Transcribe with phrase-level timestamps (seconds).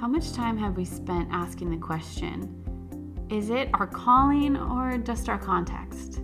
[0.00, 2.54] How much time have we spent asking the question
[3.30, 6.20] is it our calling or just our context?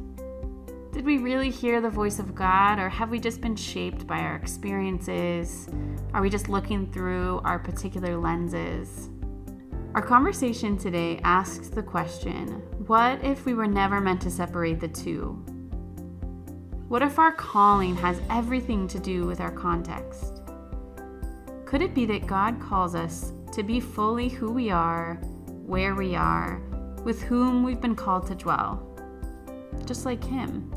[0.92, 4.20] Did we really hear the voice of God, or have we just been shaped by
[4.20, 5.68] our experiences?
[6.12, 9.10] Are we just looking through our particular lenses?
[9.96, 14.86] Our conversation today asks the question what if we were never meant to separate the
[14.86, 15.32] two?
[16.86, 20.42] What if our calling has everything to do with our context?
[21.64, 25.14] Could it be that God calls us to be fully who we are,
[25.66, 26.60] where we are,
[27.04, 28.84] with whom we've been called to dwell?
[29.84, 30.74] Just like Him.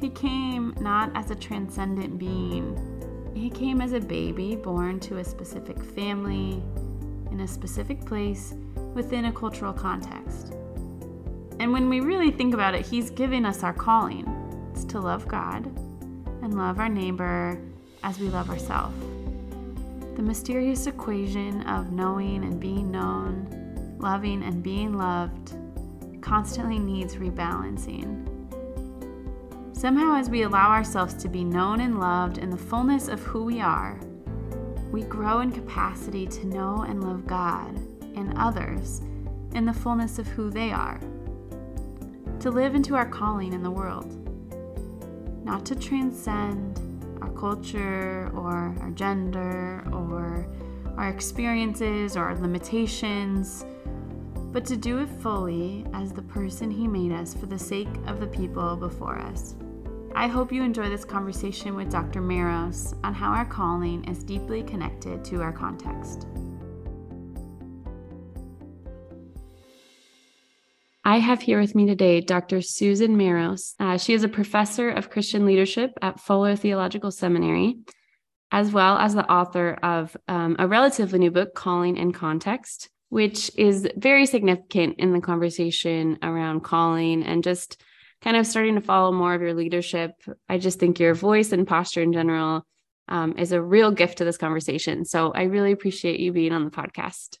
[0.00, 2.98] He came not as a transcendent being,
[3.34, 6.62] he came as a baby born to a specific family,
[7.30, 8.54] in a specific place,
[8.94, 10.54] within a cultural context.
[11.60, 14.26] And when we really think about it, He's giving us our calling
[14.72, 15.66] it's to love God
[16.42, 17.60] and love our neighbor
[18.02, 19.07] as we love ourselves.
[20.18, 25.52] The mysterious equation of knowing and being known, loving and being loved,
[26.20, 28.26] constantly needs rebalancing.
[29.76, 33.44] Somehow, as we allow ourselves to be known and loved in the fullness of who
[33.44, 34.00] we are,
[34.90, 37.76] we grow in capacity to know and love God
[38.16, 39.00] and others
[39.54, 40.98] in the fullness of who they are,
[42.40, 44.12] to live into our calling in the world,
[45.44, 46.87] not to transcend
[47.20, 50.46] our culture or our gender or
[50.96, 53.64] our experiences or our limitations,
[54.52, 58.20] but to do it fully as the person He made us for the sake of
[58.20, 59.54] the people before us.
[60.14, 62.20] I hope you enjoy this conversation with Dr.
[62.20, 66.26] Maros on how our calling is deeply connected to our context.
[71.08, 72.60] I have here with me today Dr.
[72.60, 73.74] Susan Maros.
[73.80, 77.78] Uh, she is a professor of Christian leadership at Fuller Theological Seminary,
[78.52, 83.50] as well as the author of um, a relatively new book, Calling in Context, which
[83.56, 87.80] is very significant in the conversation around calling and just
[88.20, 90.10] kind of starting to follow more of your leadership.
[90.46, 92.66] I just think your voice and posture in general
[93.08, 95.06] um, is a real gift to this conversation.
[95.06, 97.38] So I really appreciate you being on the podcast.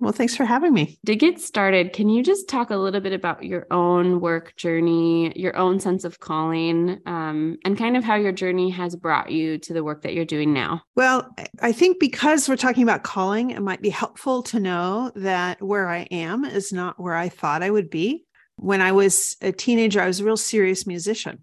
[0.00, 0.98] Well, thanks for having me.
[1.04, 5.32] To get started, can you just talk a little bit about your own work journey,
[5.38, 9.58] your own sense of calling, um, and kind of how your journey has brought you
[9.58, 10.82] to the work that you're doing now?
[10.96, 11.28] Well,
[11.60, 15.88] I think because we're talking about calling, it might be helpful to know that where
[15.88, 18.24] I am is not where I thought I would be
[18.60, 21.40] when I was a teenager, I was a real serious musician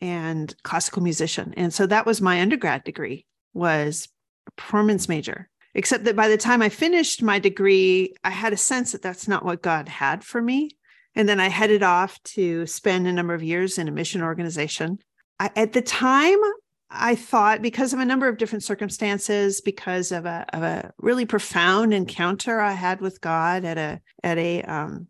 [0.00, 1.54] and classical musician.
[1.56, 4.08] And so that was my undergrad degree was
[4.56, 5.48] performance major.
[5.74, 9.26] Except that by the time I finished my degree, I had a sense that that's
[9.26, 10.70] not what God had for me.
[11.14, 14.98] And then I headed off to spend a number of years in a mission organization.
[15.38, 16.38] I, at the time,
[16.90, 21.24] I thought because of a number of different circumstances, because of a, of a really
[21.24, 25.08] profound encounter I had with God at a at a um,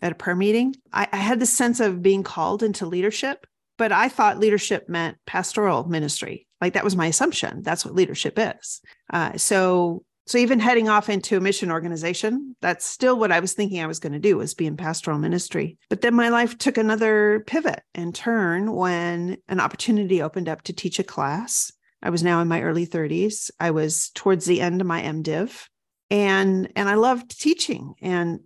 [0.00, 0.74] at a prayer meeting.
[0.92, 3.46] I, I had the sense of being called into leadership,
[3.78, 6.46] but I thought leadership meant pastoral ministry.
[6.62, 7.62] Like that was my assumption.
[7.62, 8.80] That's what leadership is.
[9.12, 13.52] Uh, so, so even heading off into a mission organization, that's still what I was
[13.52, 15.76] thinking I was going to do was be in pastoral ministry.
[15.90, 20.72] But then my life took another pivot and turn when an opportunity opened up to
[20.72, 21.70] teach a class.
[22.02, 23.50] I was now in my early 30s.
[23.60, 25.66] I was towards the end of my MDiv
[26.10, 28.40] and and I loved teaching and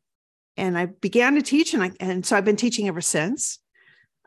[0.57, 3.59] and I began to teach, and I and so I've been teaching ever since.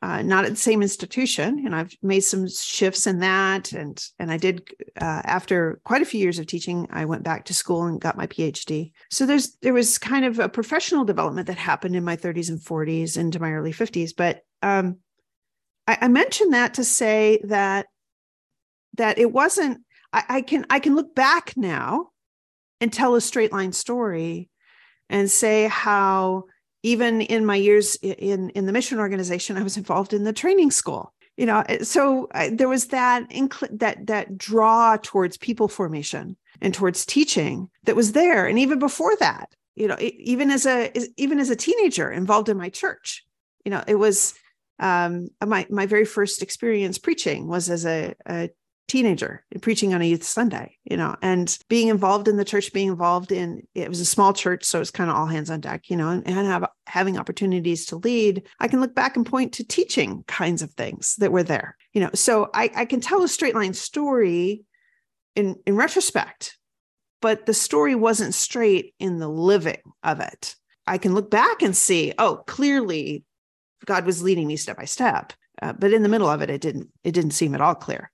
[0.01, 3.73] Uh, not at the same institution, and I've made some shifts in that.
[3.73, 7.45] And and I did uh, after quite a few years of teaching, I went back
[7.45, 8.93] to school and got my PhD.
[9.11, 12.61] So there's there was kind of a professional development that happened in my 30s and
[12.61, 14.11] 40s into my early 50s.
[14.15, 14.99] But um,
[15.85, 17.87] I, I mentioned that to say that
[18.95, 19.81] that it wasn't.
[20.13, 22.11] I, I can I can look back now
[22.79, 24.49] and tell a straight line story
[25.09, 26.45] and say how
[26.84, 30.72] even in my years in in the mission organization i was involved in the training
[30.72, 35.67] school you know eh, so I, there was that incl- that that draw towards people
[35.67, 38.46] formation and towards teaching that was there.
[38.46, 42.49] And even before that you know it, even as a even as a teenager involved
[42.49, 43.26] in my church
[43.64, 44.34] you know it was
[44.79, 48.49] um, my my very first experience preaching was as a, a
[48.90, 52.90] teenager preaching on a youth Sunday, you know, and being involved in the church, being
[52.90, 55.90] involved in it was a small church, so it's kind of all hands on deck,
[55.90, 58.44] you know, and, and have having opportunities to lead.
[58.59, 62.02] I can look back and point to teaching kinds of things that were there, you
[62.02, 62.09] know.
[62.14, 64.64] So I, I can tell a straight line story
[65.36, 66.58] in in retrospect,
[67.22, 70.56] but the story wasn't straight in the living of it.
[70.88, 73.24] I can look back and see, oh, clearly
[73.86, 75.34] God was leading me step by step.
[75.62, 78.12] Uh, but in the middle of it, it didn't it didn't seem at all clear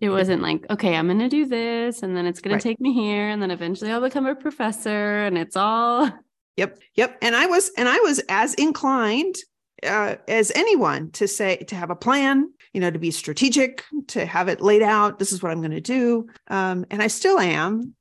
[0.00, 2.62] It wasn't like, okay, I'm going to do this and then it's going right.
[2.62, 6.10] to take me here and then eventually I'll become a professor and it's all
[6.56, 6.78] Yep.
[6.94, 7.18] Yep.
[7.20, 9.36] And I was and I was as inclined
[9.82, 14.24] uh, as anyone to say to have a plan you know to be strategic to
[14.24, 17.38] have it laid out this is what i'm going to do um, and i still
[17.38, 17.94] am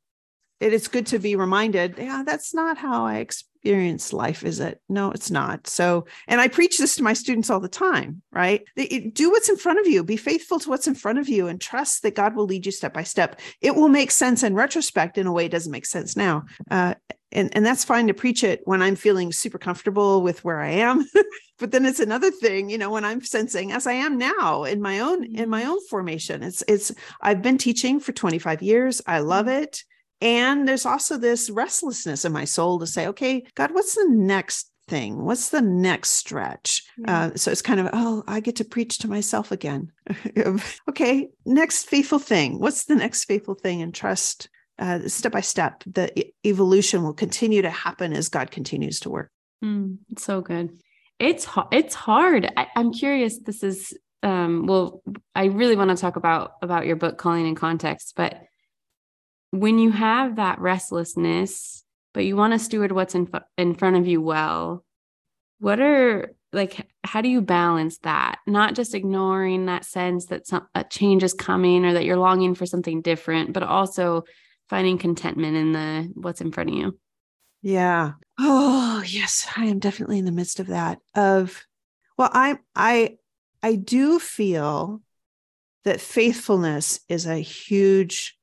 [0.59, 3.17] it is good to be reminded yeah that's not how i
[3.65, 4.79] experience life is it?
[4.89, 5.65] No it's not.
[5.65, 8.63] So and i preach this to my students all the time right?
[9.13, 10.03] Do what's in front of you.
[10.03, 12.71] Be faithful to what's in front of you and trust that god will lead you
[12.71, 13.39] step by step.
[13.61, 16.45] It will make sense in retrospect in a way it doesn't make sense now.
[16.69, 16.93] Uh,
[17.31, 20.69] and and that's fine to preach it when i'm feeling super comfortable with where i
[20.69, 21.07] am.
[21.57, 24.81] But then it's another thing you know when i'm sensing as i am now in
[24.81, 25.71] my own in my mm-hmm.
[25.71, 26.43] own formation.
[26.43, 26.91] It's it's
[27.21, 29.01] i've been teaching for 25 years.
[29.07, 29.63] I love mm-hmm.
[29.63, 29.83] it
[30.21, 34.71] and there's also this restlessness in my soul to say okay god what's the next
[34.87, 35.23] thing?
[35.23, 36.83] What's the next stretch?
[37.07, 39.91] Uh, so it's kind of oh i get to preach to myself again.
[40.89, 42.59] Okay next faithful thing.
[42.59, 43.81] What's the next faithful thing?
[43.81, 48.99] And trust uh, step by step the evolution will continue to happen as god continues
[49.01, 49.31] to work.
[49.63, 50.79] Mm, so good.
[51.19, 52.51] It's it's hard.
[52.57, 55.01] I, i'm curious this is um well
[55.33, 58.41] i really want to talk about about your book calling in context but
[59.59, 64.07] when you have that restlessness but you want to steward what's in in front of
[64.07, 64.85] you well
[65.59, 70.67] what are like how do you balance that not just ignoring that sense that some
[70.75, 74.23] a change is coming or that you're longing for something different but also
[74.69, 76.97] finding contentment in the what's in front of you
[77.65, 78.11] yeah.
[78.37, 80.99] Oh, yes, I am definitely in the midst of that.
[81.15, 81.65] Of
[82.15, 83.17] well, I I
[83.63, 85.01] I do feel
[85.83, 88.34] that faithfulness is a huge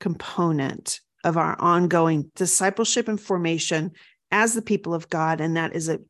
[0.00, 3.92] component of our ongoing discipleship and formation
[4.30, 6.00] as the people of God and that is a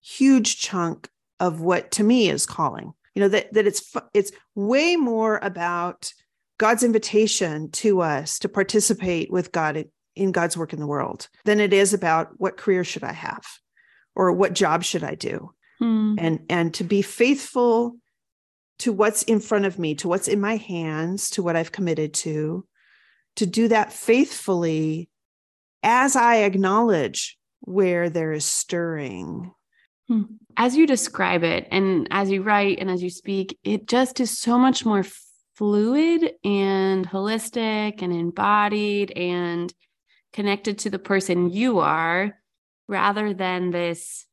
[0.00, 1.08] huge chunk
[1.40, 2.92] of what to me is calling.
[3.14, 6.12] You know that that it's it's way more about
[6.58, 9.84] God's invitation to us to participate with God
[10.16, 13.44] in God's work in the world than it is about what career should I have
[14.14, 15.52] or what job should I do.
[15.78, 16.16] Hmm.
[16.18, 17.96] And and to be faithful
[18.80, 22.14] to what's in front of me, to what's in my hands, to what I've committed
[22.14, 22.66] to,
[23.38, 25.08] to do that faithfully
[25.82, 29.52] as I acknowledge where there is stirring.
[30.08, 30.22] Hmm.
[30.56, 34.36] As you describe it, and as you write and as you speak, it just is
[34.36, 35.04] so much more
[35.54, 39.72] fluid and holistic and embodied and
[40.32, 42.36] connected to the person you are
[42.88, 44.26] rather than this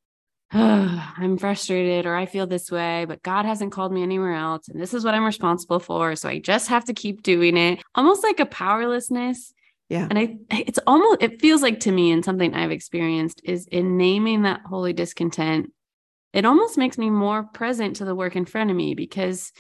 [0.54, 4.68] oh, I'm frustrated or I feel this way, but God hasn't called me anywhere else.
[4.68, 6.16] And this is what I'm responsible for.
[6.16, 7.82] So I just have to keep doing it.
[7.96, 9.54] Almost like a powerlessness.
[9.90, 10.08] Yeah.
[10.10, 13.98] And I, it's almost, it feels like to me, and something I've experienced is in
[13.98, 15.72] naming that holy discontent,
[16.34, 19.54] it almost makes me more present to the work in front of me because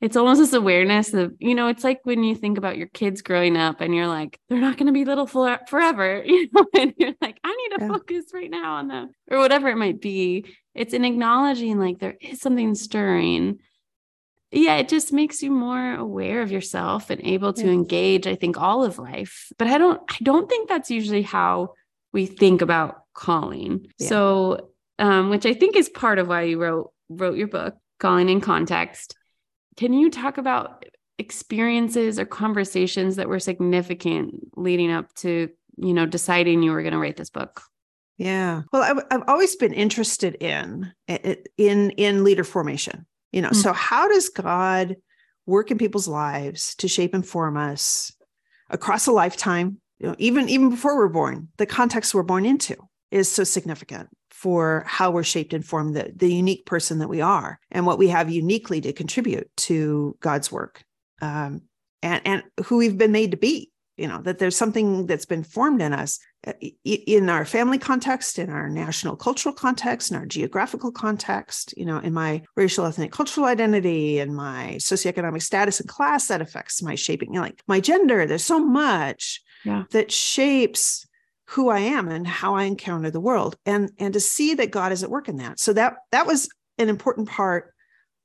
[0.00, 3.22] it's almost this awareness of you know it's like when you think about your kids
[3.22, 6.66] growing up and you're like they're not going to be little for, forever you know
[6.74, 7.88] and you're like i need to yeah.
[7.88, 10.44] focus right now on them or whatever it might be
[10.74, 13.58] it's an acknowledging like there is something stirring
[14.50, 17.72] yeah it just makes you more aware of yourself and able to yeah.
[17.72, 21.72] engage i think all of life but i don't i don't think that's usually how
[22.12, 24.08] we think about calling yeah.
[24.08, 28.28] so um which i think is part of why you wrote wrote your book calling
[28.28, 29.16] in context
[29.76, 30.84] can you talk about
[31.18, 36.92] experiences or conversations that were significant leading up to, you know, deciding you were going
[36.92, 37.62] to write this book?
[38.18, 38.62] Yeah.
[38.72, 43.06] Well, I've, I've always been interested in in in leader formation.
[43.32, 43.60] You know, mm-hmm.
[43.60, 44.96] so how does God
[45.44, 48.12] work in people's lives to shape and form us
[48.70, 49.80] across a lifetime?
[49.98, 52.76] You know, even even before we're born, the context we're born into
[53.10, 57.22] is so significant for how we're shaped and formed, the, the unique person that we
[57.22, 60.84] are, and what we have uniquely to contribute to God's work,
[61.22, 61.62] um,
[62.02, 63.72] and and who we've been made to be.
[63.96, 66.52] You know that there's something that's been formed in us uh,
[66.84, 71.72] in our family context, in our national cultural context, in our geographical context.
[71.74, 76.42] You know, in my racial, ethnic, cultural identity, and my socioeconomic status and class that
[76.42, 77.32] affects my shaping.
[77.32, 78.26] You know, like my gender.
[78.26, 79.84] There's so much yeah.
[79.92, 81.05] that shapes
[81.48, 84.92] who I am and how I encounter the world and and to see that God
[84.92, 85.60] is at work in that.
[85.60, 86.48] So that that was
[86.78, 87.72] an important part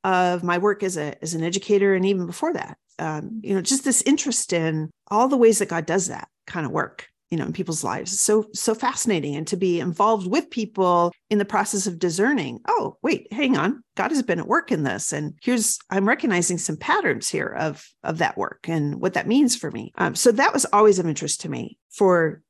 [0.03, 2.77] of my work as a as an educator and even before that.
[2.99, 6.65] Um, you know, just this interest in all the ways that God does that kind
[6.65, 8.19] of work, you know, in people's lives.
[8.19, 12.97] So so fascinating and to be involved with people in the process of discerning, oh,
[13.03, 13.83] wait, hang on.
[13.95, 17.87] God has been at work in this and here's I'm recognizing some patterns here of
[18.03, 19.91] of that work and what that means for me.
[19.95, 22.41] Um, so that was always of interest to me for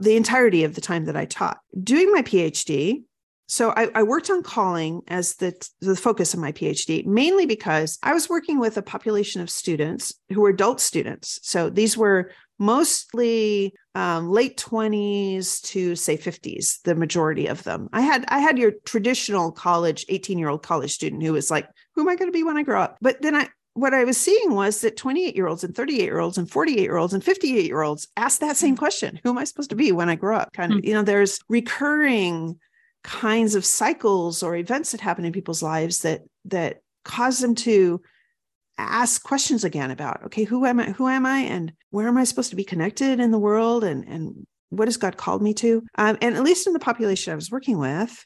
[0.00, 1.58] the entirety of the time that I taught.
[1.82, 3.02] Doing my PhD,
[3.46, 7.98] so I, I, worked on calling as the, the focus of my PhD, mainly because
[8.02, 11.38] I was working with a population of students who were adult students.
[11.42, 17.88] So these were mostly um, late 20s to say 50s, the majority of them.
[17.92, 21.68] I had I had your traditional college, 18 year old college student who was like,
[21.94, 22.98] who am I going to be when I grow up?
[23.00, 26.18] But then I what I was seeing was that 28 year olds and 38 year
[26.18, 29.38] olds and 48 year olds and 58 year olds asked that same question Who am
[29.38, 30.52] I supposed to be when I grow up?
[30.52, 30.88] Kind of, mm-hmm.
[30.88, 32.58] you know, there's recurring
[33.04, 38.02] kinds of cycles or events that happen in people's lives that that cause them to
[38.76, 42.24] ask questions again about okay who am i who am i and where am i
[42.24, 45.82] supposed to be connected in the world and and what has god called me to
[45.96, 48.24] um, and at least in the population i was working with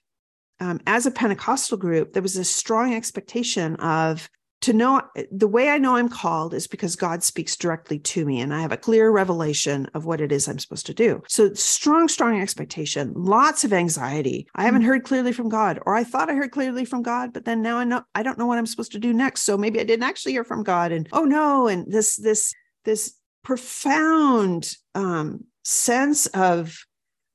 [0.60, 4.28] um, as a pentecostal group there was a strong expectation of
[4.62, 8.40] to know the way I know I'm called is because God speaks directly to me
[8.40, 11.22] and I have a clear revelation of what it is I'm supposed to do.
[11.28, 14.46] So strong, strong expectation, lots of anxiety.
[14.54, 14.86] I haven't mm.
[14.86, 17.78] heard clearly from God, or I thought I heard clearly from God, but then now
[17.78, 19.42] I know I don't know what I'm supposed to do next.
[19.42, 20.92] So maybe I didn't actually hear from God.
[20.92, 22.54] And oh no, and this, this,
[22.84, 26.84] this profound um, sense of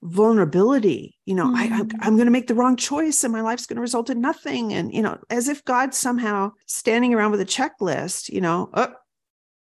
[0.03, 1.73] vulnerability you know mm-hmm.
[1.73, 4.21] I, i'm going to make the wrong choice and my life's going to result in
[4.21, 8.69] nothing and you know as if god somehow standing around with a checklist you know
[8.75, 8.93] oh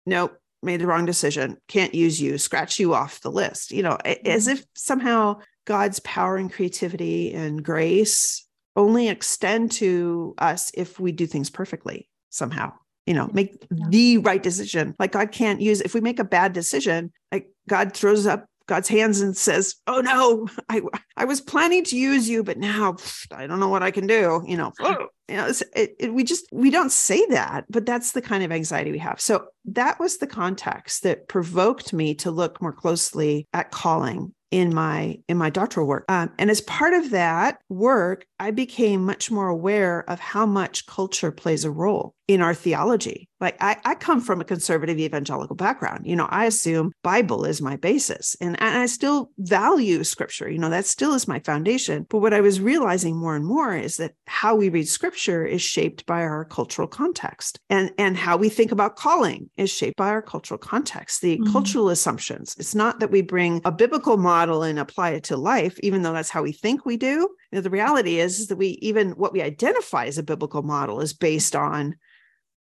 [0.07, 3.99] nope made the wrong decision can't use you scratch you off the list you know
[4.05, 4.27] mm-hmm.
[4.27, 11.13] as if somehow god's power and creativity and grace only extend to us if we
[11.13, 12.73] do things perfectly somehow
[13.07, 16.53] you know make the right decision like god can't use if we make a bad
[16.55, 20.81] decision like god throws up God's hands and says, "Oh no, I
[21.19, 22.97] I was planning to use you, but now
[23.31, 26.25] I don't know what I can do." You know, oh, you know, it, it, we
[26.25, 29.21] just we don't say that, but that's the kind of anxiety we have.
[29.21, 34.75] So that was the context that provoked me to look more closely at calling in
[34.75, 39.31] my in my doctoral work um, and as part of that work i became much
[39.31, 43.95] more aware of how much culture plays a role in our theology like I, I
[43.95, 46.07] come from a conservative evangelical background.
[46.07, 50.51] You know i assume bible is my basis and, and i still value scripture.
[50.51, 52.07] You know that still is my foundation.
[52.09, 55.61] But what i was realizing more and more is that how we read scripture is
[55.61, 60.09] shaped by our cultural context and and how we think about calling is shaped by
[60.09, 61.53] our cultural context the mm-hmm.
[61.53, 62.55] cultural assumptions.
[62.59, 66.13] It's not that we bring a biblical model and apply it to life even though
[66.13, 67.09] that's how we think we do.
[67.51, 70.63] You know, the reality is, is that we even what we identify as a biblical
[70.63, 71.97] model is based on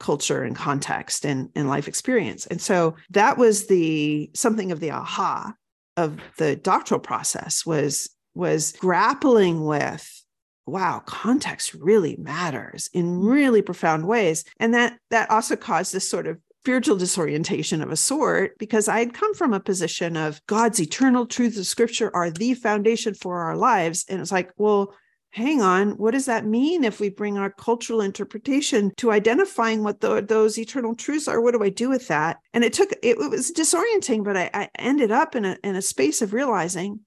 [0.02, 2.46] culture and context and, and life experience.
[2.48, 5.54] And so that was the something of the aha
[5.96, 10.24] of the doctoral process was was grappling with
[10.66, 16.28] wow context really matters in really profound ways and that that also caused this sort
[16.28, 20.80] of spiritual disorientation of a sort because I had come from a position of God's
[20.80, 24.06] eternal truths of scripture are the foundation for our lives.
[24.08, 24.94] And it's like, well,
[25.32, 30.02] hang on, what does that mean if we bring our cultural interpretation to identifying what
[30.02, 31.42] the, those eternal truths are?
[31.42, 32.40] What do I do with that?
[32.54, 35.76] And it took, it, it was disorienting, but I, I ended up in a, in
[35.76, 37.00] a space of realizing,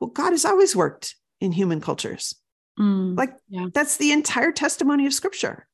[0.00, 2.34] well, God has always worked in human cultures.
[2.78, 3.66] Mm, like yeah.
[3.72, 5.66] that's the entire testimony of scripture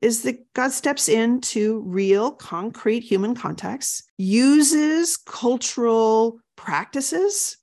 [0.00, 7.56] is that God steps into real, concrete human contexts, uses cultural practices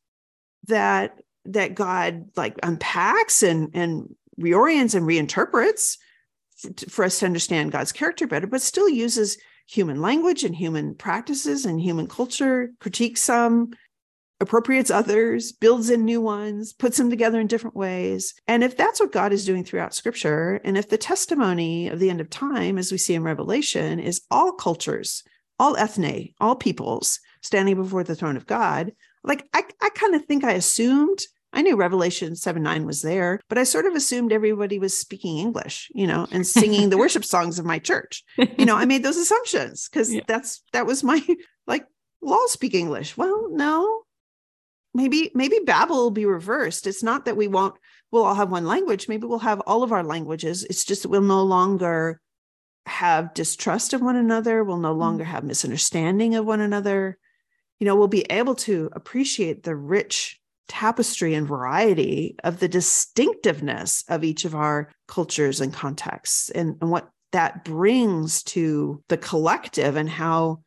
[0.67, 5.98] that that God like unpacks and and reorients and reinterprets
[6.90, 9.38] for, us to understand God's character better, but still uses
[9.68, 13.72] human language and human practices and human culture, critiques some,
[14.40, 18.34] appropriates others, builds in new ones, puts them together in different ways.
[18.48, 22.10] And if that's what God is doing throughout scripture, and if the testimony of the
[22.10, 25.24] end of time, as we see in Revelation, is all cultures,
[25.58, 28.92] all ethne, all peoples standing before the throne of God,
[29.24, 31.20] like I, I kind of think I assumed.
[31.56, 35.38] I knew Revelation 7 9 was there, but I sort of assumed everybody was speaking
[35.38, 38.24] English, you know, and singing the worship songs of my church.
[38.38, 40.22] You know, I made those assumptions because yeah.
[40.28, 41.26] that's that was my
[41.68, 41.88] like,
[42.22, 43.16] law speak English.
[43.16, 44.04] Well, no,
[44.96, 47.76] maybe maybe babel will be reversed it's not that we won't
[48.12, 51.10] we'll all have one language maybe we'll have all of our languages it's just that
[51.10, 52.22] we'll no longer
[52.86, 55.28] have distrust of one another we'll no longer mm.
[55.28, 57.18] have misunderstanding of one another
[57.80, 64.03] you know we'll be able to appreciate the rich tapestry and variety of the distinctiveness
[64.10, 69.95] of each of our cultures and contexts and, and what that brings to the collective
[69.95, 70.62] and how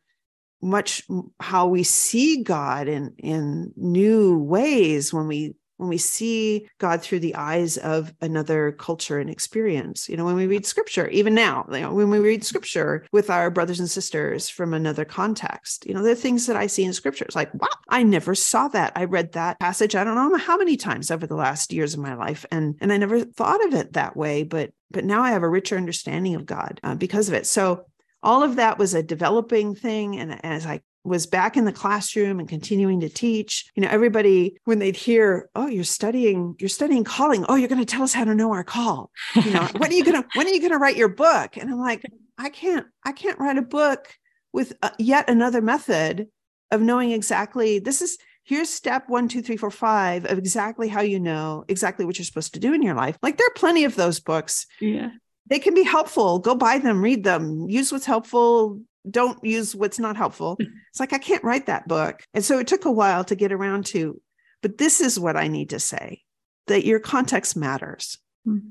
[0.61, 1.03] much
[1.39, 7.21] how we see God in in new ways when we when we see God through
[7.21, 10.09] the eyes of another culture and experience.
[10.09, 13.29] You know, when we read scripture, even now, you know, when we read scripture with
[13.29, 16.83] our brothers and sisters from another context, you know, there are things that I see
[16.83, 17.23] in scripture.
[17.23, 18.91] It's like, wow, I never saw that.
[18.97, 22.01] I read that passage, I don't know how many times over the last years of
[22.01, 22.45] my life.
[22.51, 25.49] And and I never thought of it that way, but but now I have a
[25.49, 27.47] richer understanding of God uh, because of it.
[27.47, 27.85] So
[28.21, 30.17] all of that was a developing thing.
[30.19, 34.57] And as I was back in the classroom and continuing to teach you know everybody
[34.65, 37.45] when they'd hear oh you're studying you're studying calling.
[37.47, 39.11] Oh you're going to tell us how to know our call.
[39.35, 41.57] You know when are you going to when are you going to write your book?
[41.57, 42.03] And i'm like
[42.37, 44.07] i can't i can't write a book
[44.53, 46.27] with uh, yet another method
[46.71, 51.01] of knowing exactly this is here's step one two three four five of exactly how
[51.01, 53.17] you know exactly what you're supposed to do in your life.
[53.21, 54.65] Like there are plenty of those books.
[54.79, 55.11] Yeah.
[55.47, 56.39] They can be helpful.
[56.39, 60.57] Go buy them read them use what's helpful don't use what's not helpful.
[60.89, 62.23] It's like, I can't write that book.
[62.33, 64.19] And so it took a while to get around to,
[64.63, 66.23] but this is what I need to say
[66.65, 68.67] that your context matters, mm-hmm.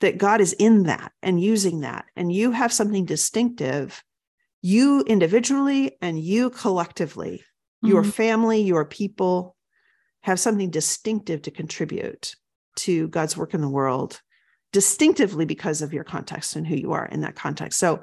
[0.00, 2.04] that God is in that and using that.
[2.14, 4.02] And you have something distinctive,
[4.60, 7.42] you individually and you collectively,
[7.82, 7.88] mm-hmm.
[7.88, 9.56] your family, your people
[10.22, 12.36] have something distinctive to contribute
[12.76, 14.20] to God's work in the world
[14.72, 17.78] distinctively because of your context and who you are in that context.
[17.78, 18.00] So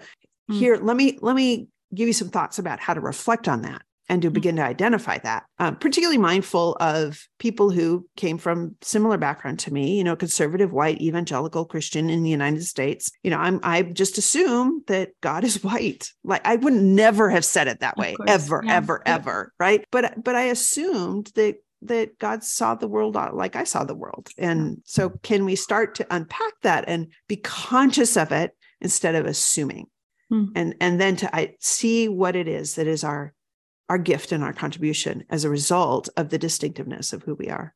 [0.49, 0.57] mm.
[0.57, 3.81] here, let me let me give you some thoughts about how to reflect on that
[4.09, 4.33] and to mm.
[4.33, 5.45] begin to identify that.
[5.59, 10.73] Um, particularly mindful of people who came from similar background to me, you know, conservative,
[10.73, 13.11] white, evangelical Christian in the United States.
[13.23, 16.11] You know, I'm I just assume that God is white.
[16.23, 18.75] Like I would never have said it that way, ever, yeah.
[18.75, 19.15] ever, yeah.
[19.15, 19.85] ever, right?
[19.91, 24.29] But but I assumed that that God saw the world like I saw the world.
[24.37, 28.51] And so can we start to unpack that and be conscious of it
[28.81, 29.87] instead of assuming?
[30.31, 30.51] Mm.
[30.55, 33.33] and and then to I, see what it is that is our
[33.89, 37.73] our gift and our contribution as a result of the distinctiveness of who we are.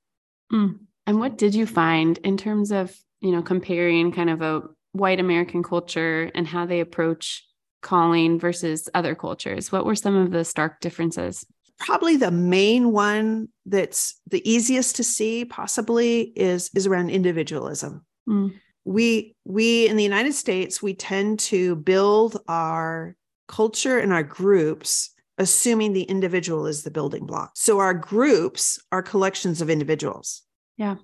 [0.51, 0.79] Mm.
[1.07, 5.19] and what did you find in terms of you know comparing kind of a white
[5.19, 7.45] american culture and how they approach
[7.81, 9.71] calling versus other cultures?
[9.71, 11.45] What were some of the stark differences?
[11.79, 18.05] Probably the main one that's the easiest to see possibly is is around individualism.
[18.27, 18.53] Mm
[18.85, 23.15] we we in the united states we tend to build our
[23.47, 27.51] culture and our groups assuming the individual is the building block.
[27.55, 30.43] So our groups are collections of individuals.
[30.77, 30.95] Yeah.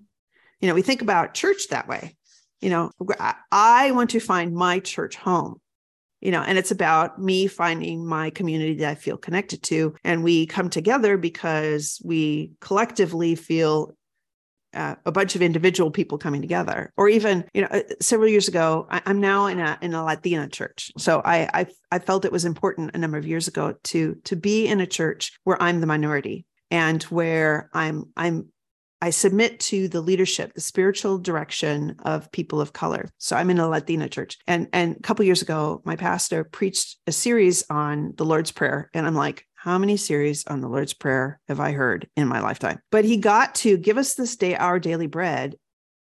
[0.60, 2.15] You know we think about church that way.
[2.62, 2.91] You know
[3.51, 5.62] i want to find my church home
[6.19, 9.95] you know and it's about me finding my community that i feel connected to.
[10.03, 13.95] And we come together because we collectively feel
[14.73, 18.47] uh, a bunch of individual people coming together or even you know uh, several years
[18.47, 22.25] ago I, am now in a in a latina church so I, I i felt
[22.25, 25.62] it was important a number of years ago to to be in a church where
[25.62, 28.49] i'm the minority and where i'm i'm
[29.01, 33.10] I submit to the leadership, the spiritual direction of people of color.
[33.17, 34.38] So I'm in a Latina church.
[34.45, 38.89] And and a couple years ago, my pastor preached a series on the Lord's Prayer.
[38.93, 42.39] And I'm like, how many series on the Lord's Prayer have I heard in my
[42.39, 42.80] lifetime?
[42.91, 45.56] But he got to give us this day our daily bread.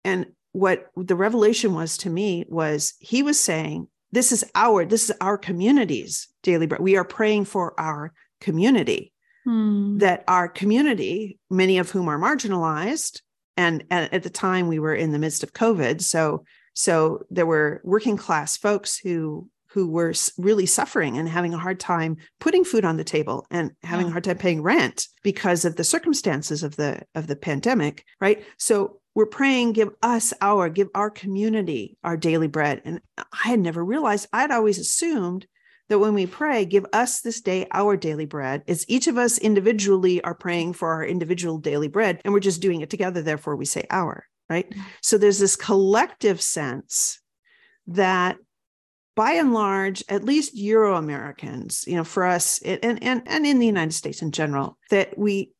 [0.04, 5.10] And what the revelation was to me was he was saying, This is our, this
[5.10, 6.82] is our community's daily bread.
[6.82, 9.14] We are praying for our community.
[9.44, 10.00] Hmm.
[10.00, 13.22] That our community, many of whom are marginalized,
[13.58, 16.02] and, and at the time we were in the midst of COVID.
[16.02, 21.58] So so there were working class folks who who were really suffering and having a
[21.58, 24.10] hard time putting food on the table and having yeah.
[24.10, 28.46] a hard time paying rent because of the circumstances of the of the pandemic right
[28.58, 33.60] so we're praying give us our give our community our daily bread and i had
[33.60, 35.46] never realized i'd always assumed
[35.90, 39.38] that when we pray give us this day our daily bread it's each of us
[39.38, 43.58] individually are praying for our individual daily bread and we're just doing it together therefore
[43.58, 44.82] we say our right mm.
[45.02, 47.20] so there's this collective sense
[47.88, 48.38] that
[49.16, 53.60] by and large, at least Euro Americans, you know, for us and, and, and in
[53.60, 55.52] the United States in general, that we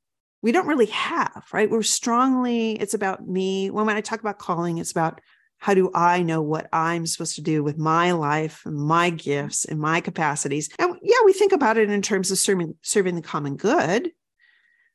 [0.42, 1.72] we don't really have, right?
[1.72, 3.72] We're strongly, it's about me.
[3.72, 5.20] When, when I talk about calling, it's about
[5.58, 9.80] how do I know what I'm supposed to do with my life my gifts and
[9.80, 10.70] my capacities?
[10.78, 14.12] And yeah, we think about it in terms of serving serving the common good,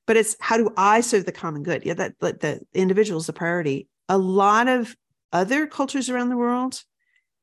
[0.06, 1.84] but it's how do I serve the common good?
[1.84, 3.88] Yeah, that, that the individual is the priority.
[4.08, 4.94] A lot of
[5.32, 6.82] other cultures around the world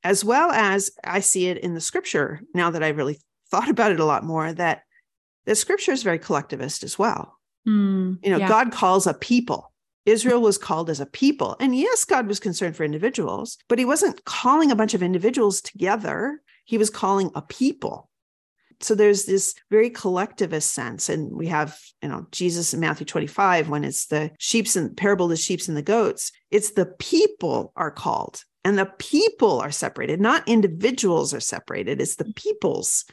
[0.08, 3.20] as well as I see it in the scripture now that I really
[3.52, 4.84] thought about it a lot more that
[5.46, 7.38] the scripture is very collectivist as well.
[7.67, 8.48] Mm, you know, yeah.
[8.48, 9.74] God calls a people.
[10.06, 11.58] Israel was called as a people.
[11.60, 15.60] And yes, God was concerned for individuals, but he wasn't calling a bunch of individuals
[15.60, 16.41] together.
[16.63, 18.10] He was calling a people.
[18.80, 21.10] So there's this very collectivist sense.
[21.10, 25.26] And we have, you know, Jesus in Matthew 25, when it's the sheep's and parable,
[25.26, 29.71] of the sheep's and the goats, it's the people are called and the people are
[29.71, 32.01] separated, not individuals are separated.
[32.01, 33.06] It's the peoples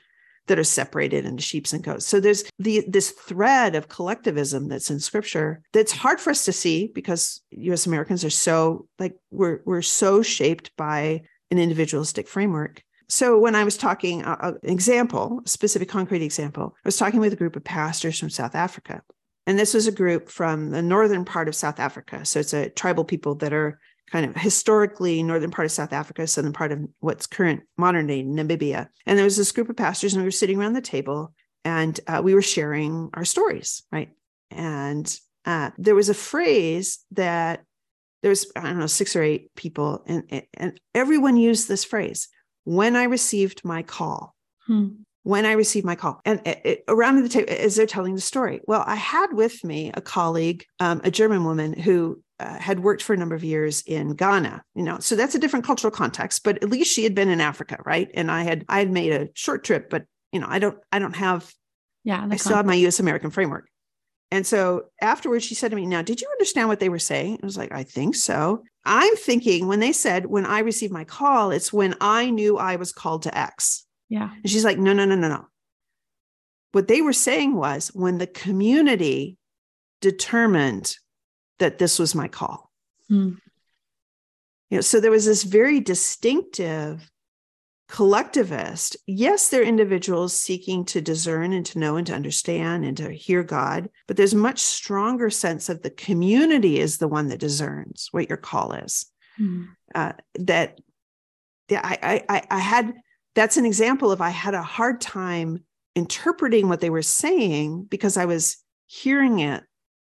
[0.48, 2.04] that are separated into sheep and goats.
[2.08, 6.52] So there's the this thread of collectivism that's in scripture that's hard for us to
[6.52, 12.82] see because US Americans are so like we're we're so shaped by an individualistic framework.
[13.08, 16.96] So when I was talking uh, uh an example, a specific concrete example, I was
[16.96, 19.02] talking with a group of pastors from South Africa.
[19.46, 22.24] And this was a group from the northern part of South Africa.
[22.24, 23.78] So it's a tribal people that are
[24.10, 28.22] kind of historically northern part of South Africa, southern part of what's current modern day
[28.22, 28.88] Namibia.
[29.06, 31.32] And there was this group of pastors, and we were sitting around the table,
[31.64, 34.10] and uh, we were sharing our stories, right?
[34.50, 35.12] And
[35.44, 37.64] uh, there was a phrase that
[38.22, 42.28] there was, I don't know six or eight people, and and everyone used this phrase
[42.64, 44.34] when I received my call.
[44.66, 44.88] Hmm.
[45.24, 48.20] When I received my call, and it, it, around the table as they're telling the
[48.20, 48.60] story.
[48.66, 53.02] Well, I had with me a colleague, um, a German woman who uh, had worked
[53.02, 56.42] for a number of years in Ghana, you know, so that's a different cultural context,
[56.42, 58.10] but at least she had been in Africa, right?
[58.14, 60.98] And I had I had made a short trip, but you know, I don't I
[60.98, 61.52] don't have
[62.02, 63.68] yeah, I still have my US American framework.
[64.30, 67.38] And so afterwards she said to me, Now, did you understand what they were saying?
[67.42, 68.64] I was like, I think so.
[68.84, 72.76] I'm thinking when they said when I received my call, it's when I knew I
[72.76, 73.86] was called to X.
[74.08, 74.30] Yeah.
[74.30, 75.46] And she's like, no, no, no, no, no.
[76.72, 79.38] What they were saying was when the community
[80.00, 80.96] determined
[81.64, 82.70] that this was my call.
[83.10, 83.38] Mm.
[84.68, 87.10] You know, so there was this very distinctive
[87.88, 88.98] collectivist.
[89.06, 93.42] Yes, they're individuals seeking to discern and to know and to understand and to hear
[93.42, 98.28] God, but there's much stronger sense of the community is the one that discerns what
[98.28, 99.06] your call is.
[99.40, 99.68] Mm.
[99.94, 100.78] Uh, that
[101.70, 102.92] yeah, I, I I had
[103.34, 108.18] that's an example of I had a hard time interpreting what they were saying because
[108.18, 109.64] I was hearing it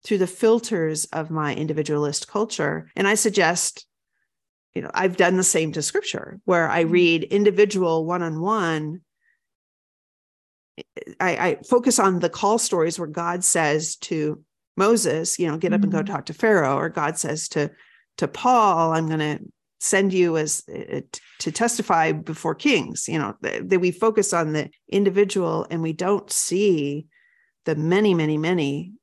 [0.05, 2.89] through the filters of my individualist culture.
[2.95, 3.87] And I suggest,
[4.75, 6.93] you know, I've done the same to scripture where I mm-hmm.
[6.93, 9.01] read individual one on one.
[11.19, 14.43] I focus on the call stories where God says to
[14.77, 15.85] Moses, you know, get up mm-hmm.
[15.85, 16.13] and go mm-hmm.
[16.13, 17.71] talk to Pharaoh, or God says to
[18.17, 19.39] to Paul, I'm going to
[19.79, 21.01] send you as uh,
[21.39, 23.07] to testify before kings.
[23.07, 27.07] You know, that we focus on the individual and we don't see
[27.65, 28.93] the many, many, many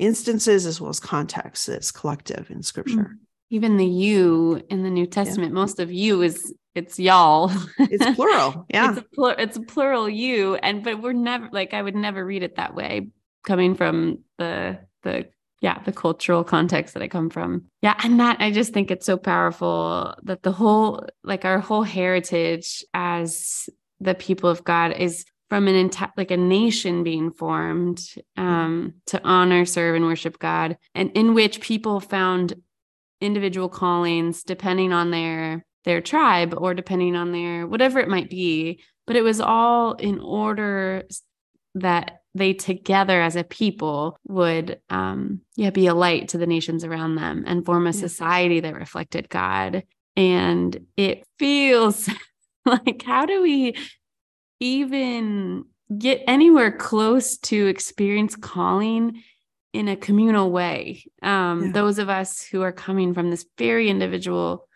[0.00, 2.96] instances as well as context that's collective in scripture.
[2.96, 3.18] Mm.
[3.50, 5.60] Even the you in the New Testament, yeah.
[5.60, 7.50] most of you is it's y'all.
[7.78, 8.66] It's plural.
[8.70, 8.96] Yeah.
[8.96, 10.54] it's, a it's a plural you.
[10.56, 13.08] And but we're never like I would never read it that way
[13.44, 15.26] coming from the the
[15.60, 17.64] yeah, the cultural context that I come from.
[17.82, 17.98] Yeah.
[18.02, 22.84] And that I just think it's so powerful that the whole like our whole heritage
[22.94, 23.68] as
[24.00, 28.02] the people of God is from an entire like a nation being formed
[28.36, 32.54] um, to honor, serve, and worship God, and in which people found
[33.20, 38.80] individual callings depending on their their tribe or depending on their whatever it might be.
[39.06, 41.02] But it was all in order
[41.74, 46.84] that they together as a people would um yeah be a light to the nations
[46.84, 49.82] around them and form a society that reflected God.
[50.16, 52.08] And it feels
[52.64, 53.74] like how do we
[54.60, 55.64] even
[55.98, 59.22] get anywhere close to experience calling
[59.72, 61.04] in a communal way.
[61.22, 61.72] Um, yeah.
[61.72, 64.68] Those of us who are coming from this very individual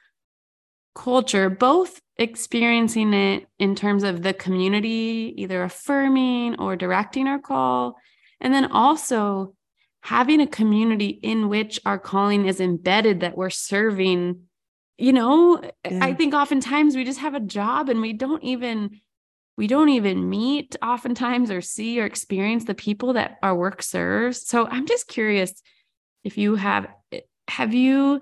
[0.94, 7.97] culture, both experiencing it in terms of the community, either affirming or directing our call,
[8.40, 9.55] and then also
[10.03, 14.42] having a community in which our calling is embedded that we're serving.
[14.97, 15.99] You know, yeah.
[16.01, 19.01] I think oftentimes we just have a job and we don't even
[19.57, 24.47] we don't even meet oftentimes or see or experience the people that our work serves.
[24.47, 25.62] So I'm just curious
[26.25, 26.88] if you have
[27.49, 28.21] have you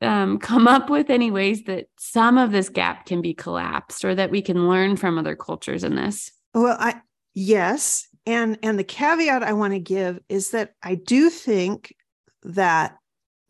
[0.00, 4.14] um, come up with any ways that some of this gap can be collapsed or
[4.14, 6.32] that we can learn from other cultures in this?
[6.54, 7.00] Well, I
[7.34, 11.94] yes, and and the caveat I want to give is that I do think
[12.42, 12.96] that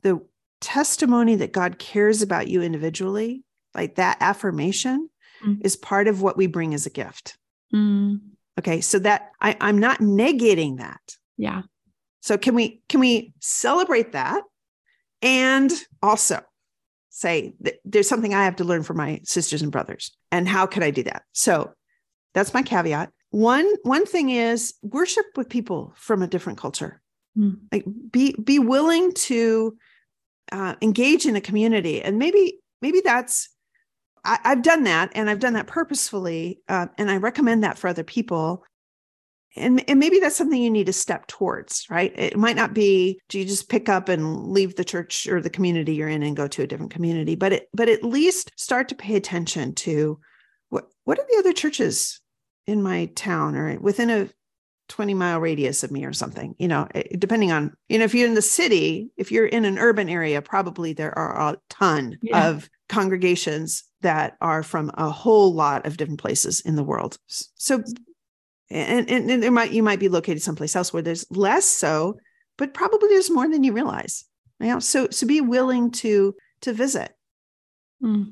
[0.02, 0.20] the
[0.60, 5.08] testimony that God cares about you individually, like that affirmation,
[5.44, 5.58] mm.
[5.64, 7.36] is part of what we bring as a gift.
[7.74, 8.20] Mm.
[8.58, 8.80] Okay.
[8.80, 11.00] So that I, I'm not negating that.
[11.36, 11.62] Yeah.
[12.20, 14.42] So can we can we celebrate that
[15.22, 15.72] and
[16.02, 16.42] also
[17.08, 20.82] say there's something I have to learn from my sisters and brothers and how can
[20.82, 21.22] I do that?
[21.32, 21.72] So
[22.34, 23.10] that's my caveat.
[23.30, 27.00] One one thing is worship with people from a different culture.
[27.38, 27.58] Mm.
[27.72, 29.76] Like be be willing to
[30.52, 33.48] uh, engage in a community and maybe maybe that's
[34.24, 36.60] I, have done that and I've done that purposefully.
[36.68, 38.64] Uh, and I recommend that for other people.
[39.56, 42.12] And, and maybe that's something you need to step towards, right?
[42.16, 45.50] It might not be do you just pick up and leave the church or the
[45.50, 48.88] community you're in and go to a different community, but it but at least start
[48.88, 50.20] to pay attention to
[50.68, 52.20] what what are the other churches
[52.66, 54.28] in my town or within a
[54.88, 58.26] 20 mile radius of me or something you know depending on you know if you're
[58.26, 62.48] in the city if you're in an urban area probably there are a ton yeah.
[62.48, 67.82] of congregations that are from a whole lot of different places in the world so
[68.70, 72.18] and, and, and there might you might be located someplace else where there's less so
[72.58, 74.24] but probably there's more than you realize
[74.60, 77.12] you know so so be willing to to visit
[78.02, 78.30] mm.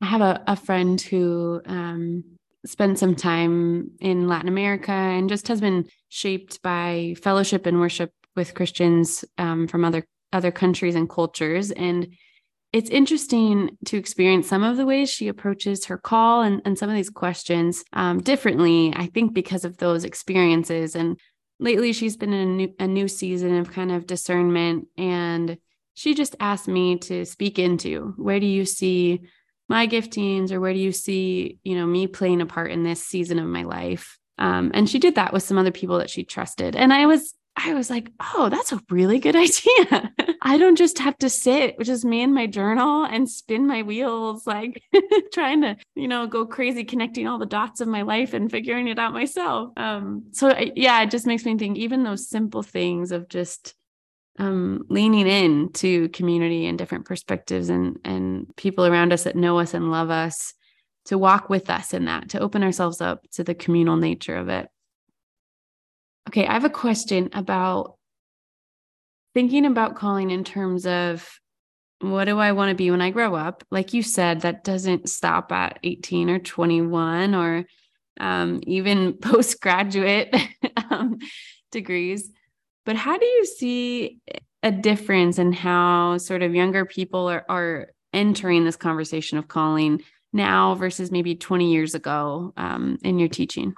[0.00, 2.24] i have a, a friend who um
[2.64, 8.12] spent some time in Latin America and just has been shaped by fellowship and worship
[8.36, 11.70] with Christians um, from other other countries and cultures.
[11.72, 12.14] And
[12.72, 16.88] it's interesting to experience some of the ways she approaches her call and, and some
[16.88, 20.96] of these questions um, differently, I think, because of those experiences.
[20.96, 21.18] And
[21.60, 24.86] lately, she's been in a new, a new season of kind of discernment.
[24.96, 25.58] And
[25.94, 29.20] she just asked me to speak into where do you see
[29.68, 33.02] my giftings or where do you see you know me playing a part in this
[33.04, 36.24] season of my life um, and she did that with some other people that she
[36.24, 40.12] trusted and i was i was like oh that's a really good idea.
[40.44, 43.82] I don't just have to sit which is me and my journal and spin my
[43.82, 44.82] wheels like
[45.32, 48.88] trying to you know go crazy connecting all the dots of my life and figuring
[48.88, 49.70] it out myself.
[49.76, 53.74] Um, so yeah it just makes me think even those simple things of just
[54.38, 59.58] um, leaning in to community and different perspectives and and people around us that know
[59.58, 60.54] us and love us
[61.04, 64.48] to walk with us in that to open ourselves up to the communal nature of
[64.48, 64.68] it
[66.28, 67.96] okay i have a question about
[69.34, 71.28] thinking about calling in terms of
[72.00, 75.08] what do i want to be when i grow up like you said that doesn't
[75.08, 77.64] stop at 18 or 21 or
[78.20, 80.34] um, even postgraduate
[80.90, 81.18] um,
[81.70, 82.30] degrees
[82.84, 84.20] but how do you see
[84.62, 90.02] a difference in how sort of younger people are, are entering this conversation of calling
[90.32, 93.74] now versus maybe 20 years ago um, in your teaching?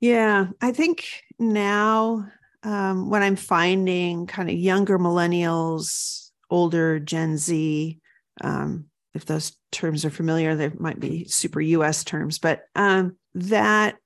[0.00, 1.06] Yeah, I think
[1.38, 2.28] now
[2.62, 7.98] um, when I'm finding kind of younger millennials, older Gen Z,
[8.42, 13.96] um, if those terms are familiar, they might be super US terms, but um, that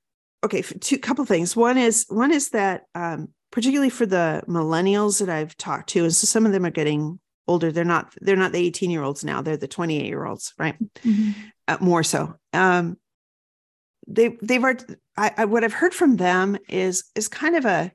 [0.43, 1.55] okay, two couple things.
[1.55, 6.13] One is one is that um, particularly for the millennials that I've talked to, and
[6.13, 7.71] so some of them are getting older.
[7.71, 9.41] They're not they're not the 18 year olds now.
[9.41, 10.75] They're the 28 year olds, right?
[11.03, 11.31] Mm-hmm.
[11.67, 12.35] Uh, more so.
[12.53, 12.97] Um,
[14.07, 14.63] they they've
[15.17, 17.91] I, I, what I've heard from them is is kind of a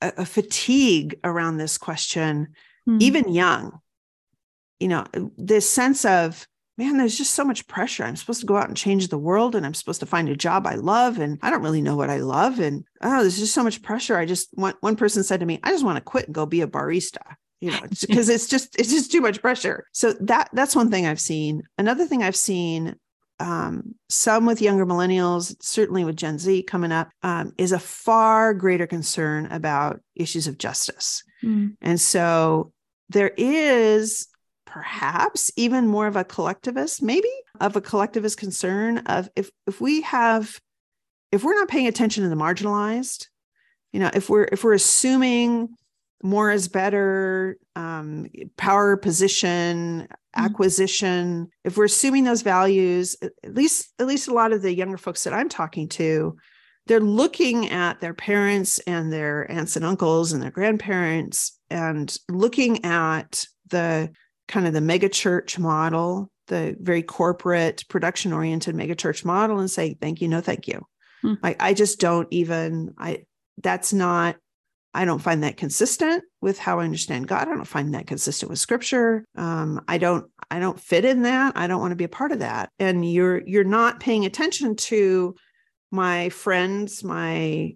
[0.00, 2.48] a, a fatigue around this question,
[2.88, 2.98] mm-hmm.
[3.00, 3.80] even young.
[4.80, 6.46] You know, this sense of
[6.78, 8.04] man, there's just so much pressure.
[8.04, 10.36] I'm supposed to go out and change the world and I'm supposed to find a
[10.36, 11.18] job I love.
[11.18, 12.60] And I don't really know what I love.
[12.60, 14.16] And oh, there's just so much pressure.
[14.16, 16.46] I just want one person said to me, I just want to quit and go
[16.46, 17.34] be a barista.
[17.60, 19.84] You know, because it's just it's just too much pressure.
[19.90, 21.64] So that that's one thing I've seen.
[21.76, 22.94] Another thing I've seen
[23.40, 28.54] um, some with younger millennials, certainly with Gen Z coming up, um, is a far
[28.54, 31.22] greater concern about issues of justice.
[31.42, 31.76] Mm.
[31.80, 32.72] And so
[33.08, 34.28] there is
[34.66, 40.02] perhaps even more of a collectivist, maybe of a collectivist concern of if if we
[40.02, 40.60] have
[41.32, 43.26] if we're not paying attention to the marginalized,
[43.92, 45.70] you know, if we're if we're assuming
[46.22, 50.08] more is better, um, power position.
[50.38, 51.48] Acquisition, mm-hmm.
[51.64, 55.24] if we're assuming those values, at least at least a lot of the younger folks
[55.24, 56.36] that I'm talking to,
[56.86, 62.84] they're looking at their parents and their aunts and uncles and their grandparents and looking
[62.84, 64.10] at the
[64.48, 70.22] kind of the megachurch model, the very corporate, production oriented megachurch model, and say, thank
[70.22, 70.80] you, no, thank you.
[71.20, 71.34] Hmm.
[71.42, 73.24] Like, I just don't even, I,
[73.62, 74.36] that's not,
[74.94, 77.48] I don't find that consistent with how I understand God.
[77.48, 79.24] I don't find that consistent with scripture.
[79.36, 81.56] Um, I don't, I don't fit in that.
[81.56, 82.70] I don't want to be a part of that.
[82.78, 85.34] And you're, you're not paying attention to
[85.90, 87.74] my friends, my,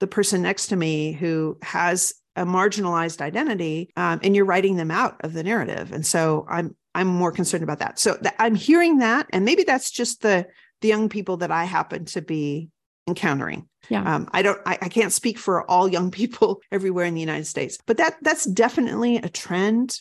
[0.00, 4.90] the person next to me who has a marginalized identity um, and you're writing them
[4.90, 8.54] out of the narrative and so i'm i'm more concerned about that so th- i'm
[8.54, 10.46] hearing that and maybe that's just the
[10.82, 12.68] the young people that i happen to be
[13.08, 17.14] encountering yeah um, i don't I, I can't speak for all young people everywhere in
[17.14, 20.00] the united states but that that's definitely a trend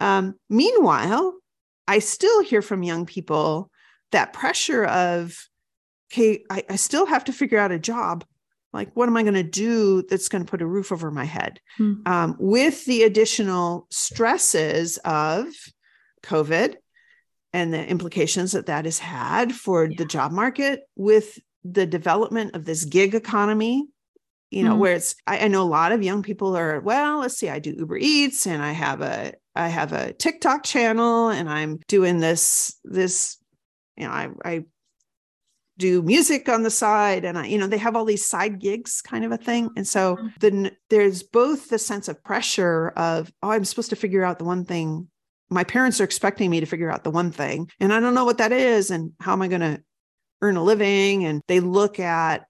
[0.00, 1.34] um, meanwhile
[1.86, 3.70] i still hear from young people
[4.12, 5.36] that pressure of
[6.12, 8.24] okay I, I still have to figure out a job
[8.72, 11.24] like what am i going to do that's going to put a roof over my
[11.24, 11.94] head hmm.
[12.06, 15.46] um, with the additional stresses of
[16.22, 16.76] covid
[17.52, 19.96] and the implications that that has had for yeah.
[19.98, 23.86] the job market with the development of this gig economy
[24.52, 24.80] you know mm-hmm.
[24.80, 27.58] where it's I, I, know a lot of young people are well let's see i
[27.58, 32.20] do uber eats and i have a i have a tiktok channel and i'm doing
[32.20, 33.38] this this
[33.96, 34.64] you know i i
[35.78, 39.00] do music on the side and I, you know they have all these side gigs
[39.00, 40.28] kind of a thing and so mm-hmm.
[40.40, 44.44] then there's both the sense of pressure of oh i'm supposed to figure out the
[44.44, 45.08] one thing
[45.50, 48.24] my parents are expecting me to figure out the one thing and i don't know
[48.26, 49.82] what that is and how am i going to
[50.42, 52.44] earn a living and they look at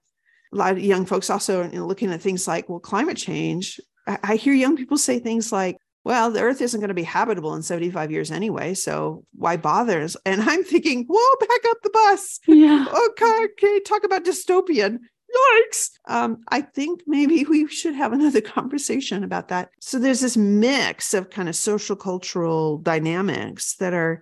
[0.51, 3.79] a lot of young folks also you know, looking at things like well climate change
[4.07, 7.03] I, I hear young people say things like well, the earth isn't going to be
[7.03, 8.73] habitable in 75 years anyway.
[8.73, 10.05] So why bother?
[10.25, 12.39] And I'm thinking, whoa, back up the bus.
[12.47, 12.85] Yeah.
[13.09, 13.45] Okay.
[13.53, 13.79] Okay.
[13.81, 14.99] Talk about dystopian.
[15.33, 15.89] Yikes.
[16.07, 19.69] Um, I think maybe we should have another conversation about that.
[19.79, 24.21] So there's this mix of kind of social cultural dynamics that are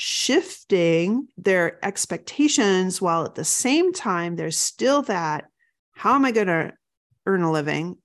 [0.00, 5.46] shifting their expectations while at the same time there's still that
[5.92, 6.72] how am I going to
[7.26, 7.96] earn a living?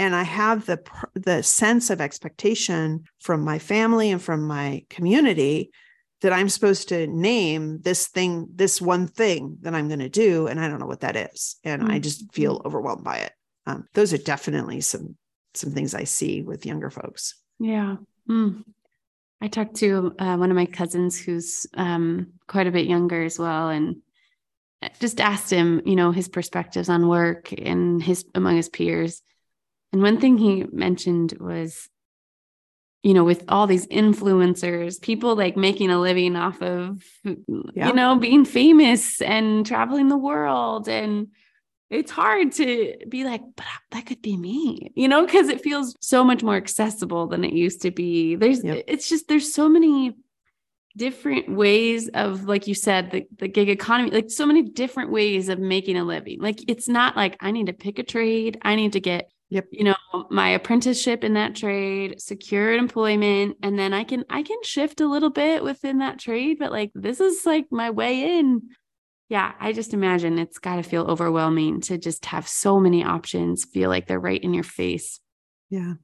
[0.00, 0.80] and i have the
[1.14, 5.70] the sense of expectation from my family and from my community
[6.22, 10.46] that i'm supposed to name this thing this one thing that i'm going to do
[10.46, 11.92] and i don't know what that is and mm-hmm.
[11.92, 12.66] i just feel mm-hmm.
[12.66, 13.32] overwhelmed by it
[13.66, 15.16] um, those are definitely some
[15.54, 17.96] some things i see with younger folks yeah
[18.28, 18.64] mm.
[19.40, 23.38] I talked to uh, one of my cousins who's um, quite a bit younger as
[23.38, 23.96] well and
[24.98, 29.22] just asked him you know his perspectives on work and his among his peers
[29.92, 31.88] and one thing he mentioned was,
[33.02, 37.88] you know, with all these influencers, people like making a living off of, yeah.
[37.88, 40.88] you know, being famous and traveling the world.
[40.88, 41.28] And
[41.90, 45.96] it's hard to be like, but that could be me, you know, because it feels
[46.00, 48.36] so much more accessible than it used to be.
[48.36, 48.84] There's, yep.
[48.86, 50.14] it's just, there's so many
[50.96, 55.48] different ways of like you said the, the gig economy like so many different ways
[55.48, 58.74] of making a living like it's not like i need to pick a trade i
[58.74, 59.66] need to get Yep.
[59.72, 64.62] You know, my apprenticeship in that trade, secured employment, and then I can I can
[64.62, 68.62] shift a little bit within that trade, but like this is like my way in.
[69.30, 73.64] Yeah, I just imagine it's got to feel overwhelming to just have so many options,
[73.64, 75.20] feel like they're right in your face.
[75.70, 75.94] Yeah.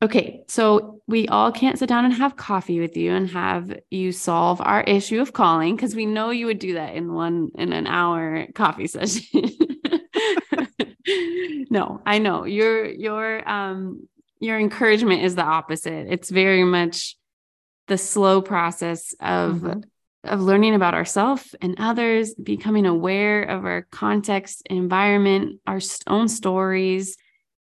[0.00, 4.12] Okay, so we all can't sit down and have coffee with you and have you
[4.12, 7.72] solve our issue of calling because we know you would do that in one in
[7.72, 9.50] an hour coffee session.
[11.68, 14.08] no, I know your your um
[14.38, 16.06] your encouragement is the opposite.
[16.08, 17.16] It's very much
[17.88, 19.80] the slow process of mm-hmm.
[20.24, 27.16] Of learning about ourselves and others, becoming aware of our context, environment, our own stories,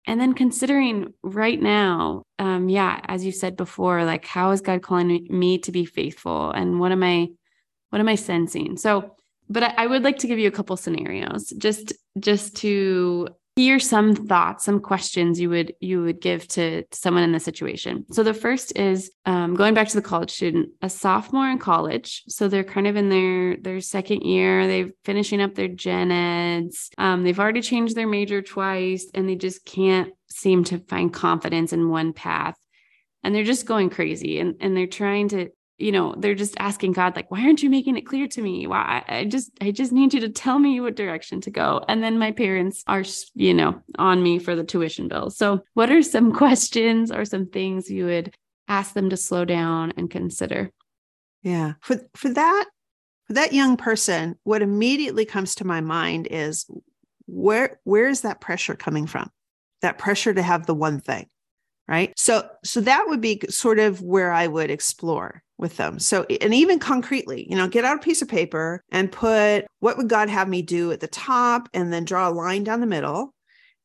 [0.06, 4.82] and then considering right now, um, yeah, as you said before, like how is God
[4.82, 7.28] calling me to be faithful, and what am I,
[7.90, 8.76] what am I sensing?
[8.76, 9.16] So
[9.48, 13.78] but I, I would like to give you a couple scenarios just just to hear
[13.78, 18.04] some thoughts some questions you would you would give to, someone in the situation.
[18.12, 22.22] So the first is um, going back to the college student a sophomore in college
[22.28, 26.90] so they're kind of in their their second year they're finishing up their gen eds
[26.98, 31.72] um, they've already changed their major twice and they just can't seem to find confidence
[31.72, 32.56] in one path.
[33.22, 36.92] And they're just going crazy and, and they're trying to you know they're just asking
[36.92, 38.66] god like why aren't you making it clear to me?
[38.66, 41.84] Why i just i just need you to tell me what direction to go.
[41.88, 45.30] And then my parents are you know on me for the tuition bill.
[45.30, 48.34] So what are some questions or some things you would
[48.68, 50.70] ask them to slow down and consider?
[51.42, 51.74] Yeah.
[51.80, 52.66] For for that
[53.26, 56.66] for that young person what immediately comes to my mind is
[57.26, 59.30] where where is that pressure coming from?
[59.82, 61.28] That pressure to have the one thing
[61.88, 62.12] right?
[62.16, 65.98] So so that would be sort of where i would explore with them.
[65.98, 69.96] So, and even concretely, you know, get out a piece of paper and put what
[69.96, 72.86] would God have me do at the top and then draw a line down the
[72.86, 73.34] middle.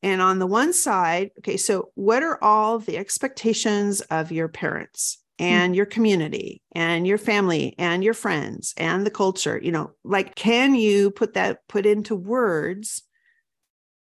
[0.03, 5.19] And on the one side, okay, so what are all the expectations of your parents
[5.37, 5.75] and mm-hmm.
[5.75, 9.59] your community and your family and your friends and the culture?
[9.61, 13.03] You know, like, can you put that, put into words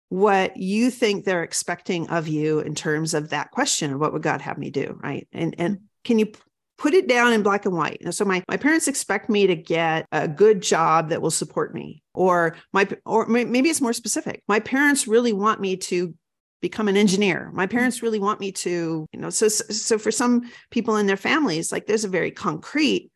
[0.09, 4.22] what you think they're expecting of you in terms of that question of what would
[4.22, 4.98] God have me do?
[5.03, 5.27] Right.
[5.33, 5.85] And, and, mm-hmm.
[6.05, 6.33] can you
[6.77, 8.03] put it down in black and white.
[8.13, 12.03] So my, my parents expect me to get a good job that will support me
[12.15, 14.43] or my or maybe it's more specific.
[14.49, 16.15] My parents really want me to
[16.61, 17.51] become an engineer.
[17.53, 21.17] My parents really want me to, you know, so so for some people in their
[21.17, 23.11] families like there's a very concrete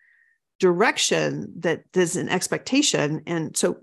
[0.59, 3.79] direction that there's an expectation and so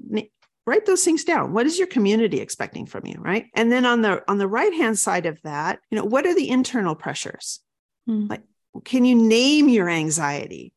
[0.68, 4.02] write those things down what is your community expecting from you right and then on
[4.02, 7.62] the on the right hand side of that you know what are the internal pressures
[8.10, 8.30] mm.
[8.30, 8.42] like
[8.84, 10.74] can you name your anxiety?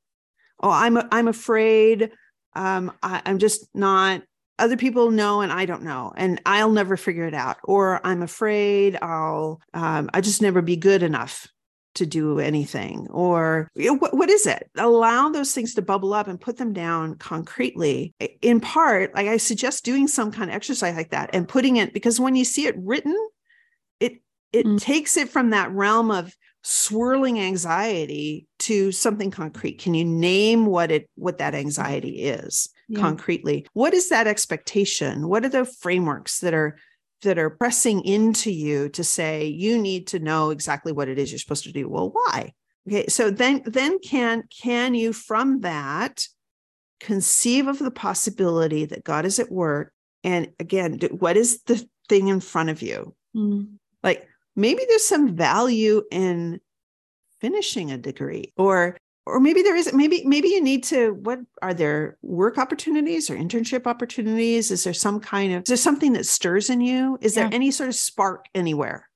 [0.62, 2.10] oh i'm i'm afraid
[2.54, 4.22] um I, i'm just not
[4.58, 8.22] other people know and i don't know and i'll never figure it out or i'm
[8.22, 11.46] afraid i'll um, i just never be good enough
[11.94, 16.14] to do anything or you know, what, what is it allow those things to bubble
[16.14, 20.54] up and put them down concretely in part like i suggest doing some kind of
[20.54, 23.16] exercise like that and putting it because when you see it written
[23.98, 24.20] it
[24.52, 24.80] it mm.
[24.80, 29.78] takes it from that realm of swirling anxiety to something concrete.
[29.78, 33.00] Can you name what it what that anxiety is yeah.
[33.00, 33.66] concretely?
[33.72, 35.28] What is that expectation?
[35.28, 36.78] What are the frameworks that are
[37.22, 41.32] that are pressing into you to say you need to know exactly what it is
[41.32, 41.88] you're supposed to do.
[41.88, 42.52] Well why?
[42.86, 46.26] Okay so then then can can you from that
[47.00, 49.92] conceive of the possibility that god is at work?
[50.24, 53.14] And again what is the thing in front of you?
[53.36, 53.74] Mm.
[54.02, 54.26] like
[54.58, 56.60] maybe there's some value in
[57.40, 61.74] finishing a degree or or maybe there isn't maybe maybe you need to what are
[61.74, 64.70] there work opportunities or internship opportunities?
[64.70, 67.18] Is there some kind of is there something that stirs in you?
[67.20, 69.08] Is there any sort of spark anywhere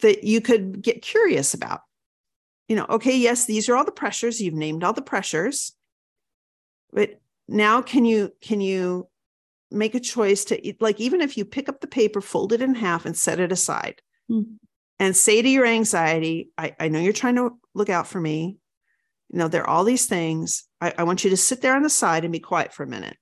[0.00, 1.82] that you could get curious about?
[2.66, 4.40] You know okay yes these are all the pressures.
[4.40, 5.72] You've named all the pressures
[6.92, 9.08] but now can you can you
[9.70, 12.74] make a choice to like even if you pick up the paper fold it in
[12.74, 14.00] half and set it aside
[14.30, 14.44] mm.
[14.98, 18.58] and say to your anxiety I, I know you're trying to look out for me
[19.30, 20.64] you know, there are all these things.
[20.80, 22.88] I, I want you to sit there on the side and be quiet for a
[22.88, 23.16] minute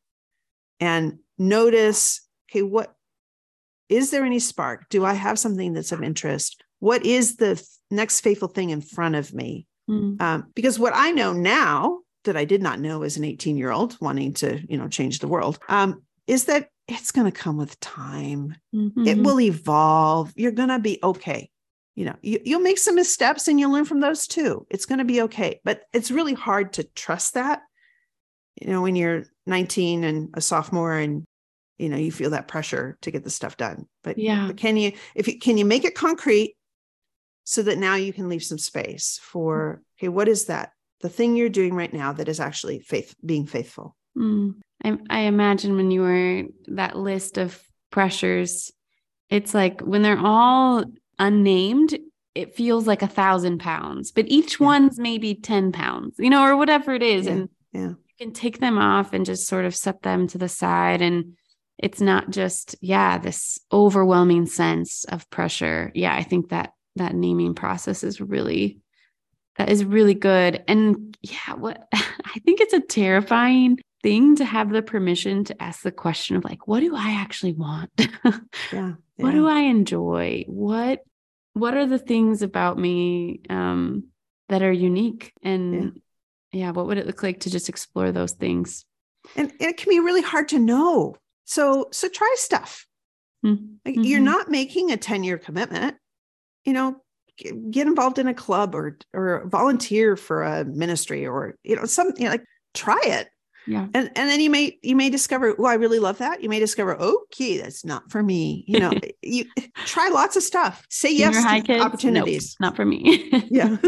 [0.80, 2.94] and notice okay, what
[3.88, 4.88] is there any spark?
[4.88, 6.62] Do I have something that's of interest?
[6.78, 9.66] What is the next faithful thing in front of me?
[9.90, 10.20] Mm.
[10.20, 13.70] Um, because what I know now that I did not know as an 18 year
[13.70, 17.57] old wanting to, you know, change the world, um, is that it's going to come
[17.57, 18.57] with time.
[18.74, 19.07] Mm-hmm.
[19.07, 20.32] It will evolve.
[20.37, 21.51] You're going to be okay
[21.97, 24.99] you know you, you'll make some missteps and you'll learn from those too it's going
[24.99, 27.62] to be okay but it's really hard to trust that
[28.61, 31.24] you know when you're 19 and a sophomore and
[31.78, 34.76] you know you feel that pressure to get the stuff done but yeah but can
[34.76, 36.55] you if you can you make it concrete
[37.45, 40.70] so that now you can leave some space for okay what is that
[41.01, 44.55] the thing you're doing right now that is actually faith being faithful mm.
[44.84, 47.60] I, I imagine when you were that list of
[47.90, 48.72] pressures
[49.30, 50.84] it's like when they're all
[51.18, 51.98] unnamed,
[52.34, 54.66] it feels like a thousand pounds, but each yeah.
[54.66, 57.26] one's maybe 10 pounds, you know, or whatever it is.
[57.26, 57.32] Yeah.
[57.32, 57.88] And yeah.
[57.88, 61.02] you can take them off and just sort of set them to the side.
[61.02, 61.36] And
[61.78, 65.90] it's not just, yeah, this overwhelming sense of pressure.
[65.94, 68.78] Yeah, I think that that naming process is really
[69.56, 70.62] that is really good.
[70.68, 75.82] And yeah, what I think it's a terrifying thing to have the permission to ask
[75.82, 77.90] the question of like, what do I actually want?
[78.72, 78.94] yeah.
[79.16, 80.44] What do I enjoy?
[80.47, 81.01] What
[81.55, 84.09] what are the things about me um,
[84.51, 85.32] that are unique?
[85.42, 86.01] And
[86.53, 86.66] yeah.
[86.66, 88.84] yeah, what would it look like to just explore those things?
[89.36, 91.16] And, and it can be really hard to know.
[91.44, 92.86] So so try stuff.
[93.44, 93.64] Mm-hmm.
[93.84, 95.97] Like you're not making a 10-year commitment.
[96.64, 96.97] You know,
[97.70, 102.22] get involved in a club or or volunteer for a ministry or you know something
[102.22, 102.44] you know, like
[102.74, 103.28] try it
[103.66, 103.86] yeah.
[103.94, 106.42] And and then you may you may discover oh i really love that.
[106.42, 108.64] You may discover okay that's not for me.
[108.66, 108.92] You know
[109.22, 109.46] you
[109.84, 110.86] try lots of stuff.
[110.90, 111.84] Say yes to kids?
[111.84, 112.56] opportunities.
[112.60, 113.30] Nope, not for me.
[113.50, 113.76] Yeah.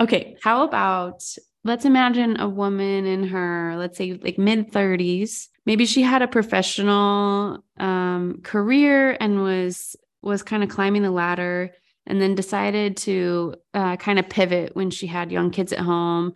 [0.00, 1.24] Okay how about
[1.64, 6.28] let's imagine a woman in her let's say like mid 30s maybe she had a
[6.28, 11.72] professional um, career and was was kind of climbing the ladder
[12.06, 16.32] and then decided to uh, kind of pivot when she had young kids at home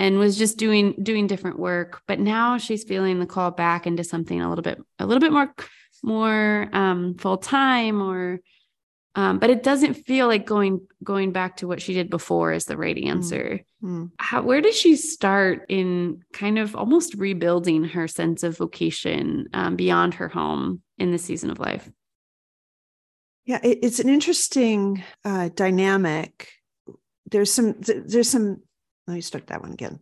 [0.00, 2.00] and was just doing doing different work.
[2.08, 5.30] But now she's feeling the call back into something a little bit a little bit
[5.30, 5.54] more
[6.02, 8.40] more um, full time or
[9.16, 12.64] um, but it doesn't feel like going going back to what she did before is
[12.64, 13.60] the right mm, answer.
[13.82, 14.06] Mm-hmm.
[14.18, 19.76] How, where does she start in kind of almost rebuilding her sense of vocation um,
[19.76, 21.90] beyond her home in this season of life?
[23.44, 26.48] Yeah it, it's an interesting uh, dynamic.
[27.30, 28.62] There's some there's some
[29.10, 29.98] let me start that one again.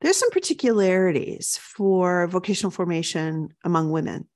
[0.00, 4.26] There's some particularities for vocational formation among women,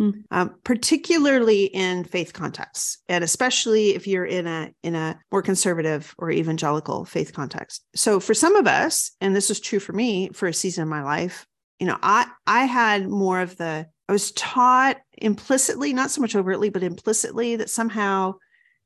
[0.00, 0.24] mm.
[0.32, 6.12] um, particularly in faith contexts, and especially if you're in a in a more conservative
[6.18, 7.84] or evangelical faith context.
[7.94, 10.88] So for some of us, and this was true for me for a season of
[10.88, 11.46] my life,
[11.78, 16.34] you know, I I had more of the I was taught implicitly, not so much
[16.34, 18.34] overtly, but implicitly that somehow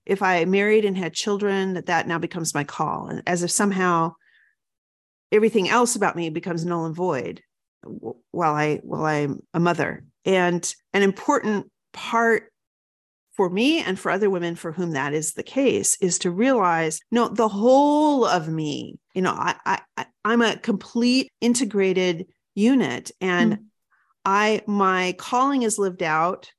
[0.07, 3.51] if I married and had children, that that now becomes my call, and as if
[3.51, 4.13] somehow
[5.33, 7.43] everything else about me becomes null and void
[8.31, 10.05] while I while I'm a mother.
[10.25, 12.51] And an important part
[13.37, 17.01] for me and for other women for whom that is the case is to realize
[17.11, 19.55] no the whole of me you know i
[19.97, 23.59] i i'm a complete integrated unit and mm.
[24.25, 26.51] i my calling is lived out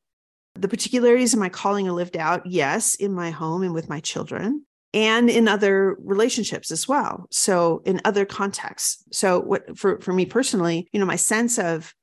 [0.61, 3.99] the particularities of my calling are lived out yes in my home and with my
[3.99, 10.13] children and in other relationships as well so in other contexts so what for for
[10.13, 11.93] me personally you know my sense of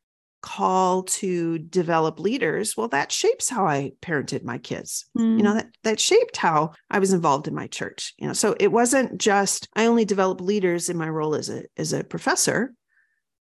[0.43, 5.39] call to develop leaders well that shapes how i parented my kids mm.
[5.39, 5.57] you know mm.
[5.57, 9.19] that that shaped how i was involved in my church you know so it wasn't
[9.19, 12.75] just i only developed leaders in my role as a as a professor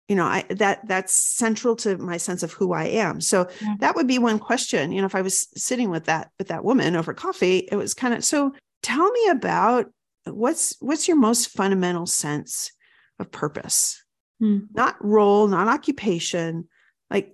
[0.08, 3.76] you know i that that's central to my sense of who i am so yeah.
[3.80, 6.64] that would be one question you know if i was sitting with that with that
[6.64, 9.86] woman over coffee it was kind of so tell me about
[10.26, 12.72] what's what's your most fundamental sense
[13.20, 14.04] of purpose
[14.42, 14.66] mm.
[14.74, 16.68] not role not occupation
[17.10, 17.34] like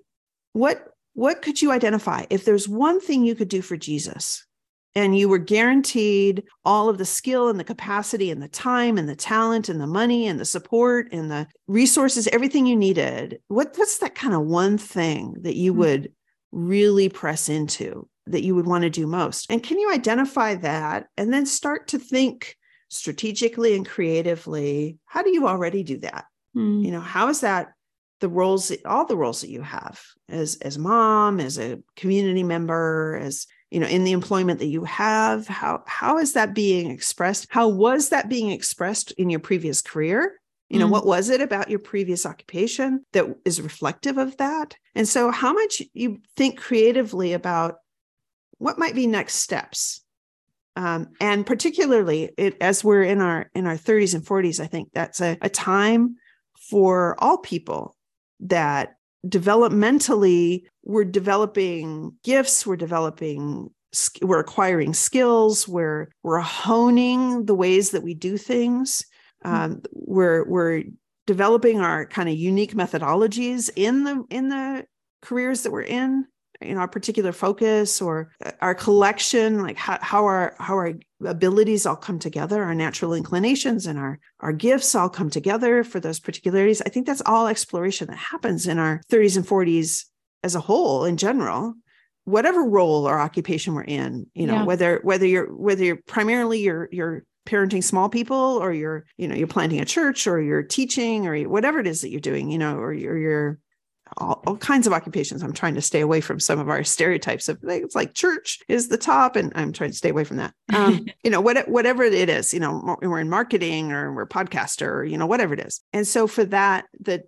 [0.54, 4.46] what what could you identify if there's one thing you could do for Jesus
[4.98, 9.08] and you were guaranteed all of the skill and the capacity and the time and
[9.08, 13.74] the talent and the money and the support and the resources everything you needed what
[13.78, 15.82] what's that kind of one thing that you mm-hmm.
[15.82, 16.12] would
[16.52, 21.06] really press into that you would want to do most and can you identify that
[21.16, 22.58] and then start to think
[22.90, 26.26] strategically and creatively how do you already do that
[26.56, 26.84] mm-hmm.
[26.84, 27.74] you know how is that
[28.20, 33.20] the roles all the roles that you have as as mom as a community member
[33.22, 37.48] as you know in the employment that you have how how is that being expressed?
[37.50, 40.40] How was that being expressed in your previous career?
[40.70, 40.92] You know mm.
[40.92, 44.76] what was it about your previous occupation that is reflective of that?
[44.96, 47.76] And so how much you think creatively about
[48.58, 50.02] what might be next steps?
[50.76, 54.90] Um, and particularly it, as we're in our in our 30s and 40s i think
[54.94, 56.18] that's a, a time
[56.70, 57.96] for all people
[58.42, 58.97] that
[59.28, 63.70] developmentally we're developing gifts we're developing
[64.22, 69.06] we're acquiring skills we're we're honing the ways that we do things
[69.44, 69.54] hmm.
[69.54, 70.84] um, we're we're
[71.26, 74.86] developing our kind of unique methodologies in the in the
[75.22, 76.26] careers that we're in
[76.62, 80.94] you know our particular focus or uh, our collection like how, how our how our
[81.26, 86.00] abilities all come together our natural inclinations and our our gifts all come together for
[86.00, 90.06] those particularities i think that's all exploration that happens in our 30s and 40s
[90.44, 91.74] as a whole in general
[92.26, 94.64] whatever role or occupation we're in you know yeah.
[94.64, 99.36] whether whether you're whether you're primarily you're you're parenting small people or you're you know
[99.36, 102.58] you're planting a church or you're teaching or whatever it is that you're doing you
[102.58, 103.60] know or you're, you're
[104.18, 105.44] all, all, kinds of occupations.
[105.44, 108.88] I'm trying to stay away from some of our stereotypes of things like church is
[108.88, 110.54] the top, and I'm trying to stay away from that.
[110.74, 114.88] Um, you know, what, whatever it is, you know, we're in marketing or we're podcaster,
[114.88, 115.82] or, you know, whatever it is.
[115.94, 117.24] And so for that, that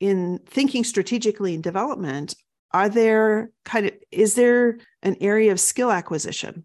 [0.00, 2.34] in thinking strategically in development,
[2.72, 6.64] are there kind of is there an area of skill acquisition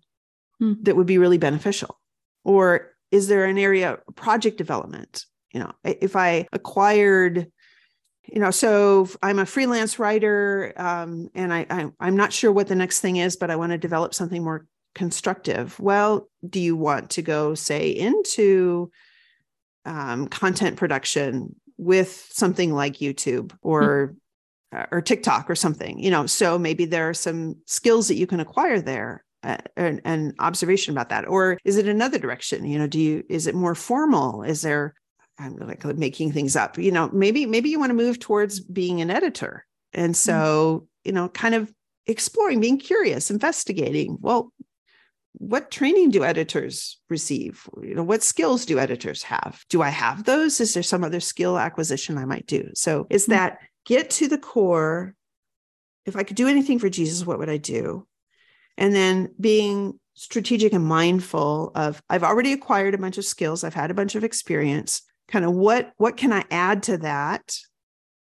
[0.59, 0.73] hmm.
[0.83, 1.99] that would be really beneficial,
[2.43, 5.25] or is there an area of project development?
[5.53, 7.47] You know, if I acquired
[8.27, 11.65] you know so i'm a freelance writer um, and I,
[11.99, 14.43] I am not sure what the next thing is but i want to develop something
[14.43, 14.65] more
[14.95, 15.79] constructive.
[15.79, 18.89] Well do you want to go say into
[19.83, 24.15] um, content production with something like youtube or
[24.73, 24.95] mm-hmm.
[24.95, 25.99] or tiktok or something?
[25.99, 30.33] You know so maybe there are some skills that you can acquire there uh, and
[30.39, 31.27] observation about that.
[31.27, 32.65] Or is it another direction?
[32.65, 34.41] You know do you is it more formal?
[34.41, 34.95] Is there
[35.37, 36.77] I'm like making things up.
[36.77, 40.17] You know, maybe maybe you want to move towards being an editor, and mm.
[40.17, 40.85] so mm-hmm.
[41.03, 41.71] you know, kind of
[42.07, 44.17] exploring, being curious, investigating.
[44.21, 44.51] Well,
[45.33, 47.67] what training do editors receive?
[47.81, 49.63] You know, what skills do editors have?
[49.69, 50.61] Do I have those?
[50.61, 52.69] Is there some other skill acquisition I might do?
[52.73, 53.29] So, is mm.
[53.29, 55.15] that get to the core?
[56.05, 58.07] If I could do anything for Jesus, what would I do?
[58.77, 63.73] And then being strategic and mindful of I've already acquired a bunch of skills, I've
[63.73, 67.57] had a bunch of experience kind of what what can i add to that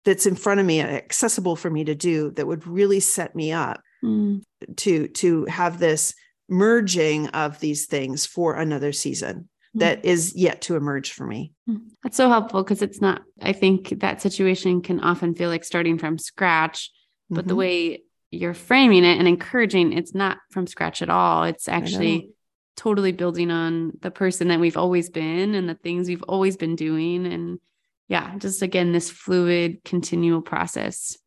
[0.05, 3.51] that's in front of me accessible for me to do that would really set me
[3.51, 4.41] up mm.
[4.75, 6.13] to to have this
[6.49, 9.79] merging of these things for another season mm.
[9.79, 11.79] that is yet to emerge for me mm.
[12.03, 15.97] that's so helpful because it's not i think that situation can often feel like starting
[15.97, 16.91] from scratch
[17.29, 17.47] but mm-hmm.
[17.47, 22.29] the way you're framing it and encouraging it's not from scratch at all it's actually
[22.75, 26.75] totally building on the person that we've always been and the things we've always been
[26.75, 27.25] doing.
[27.25, 27.59] And
[28.07, 31.17] yeah, just again, this fluid, continual process.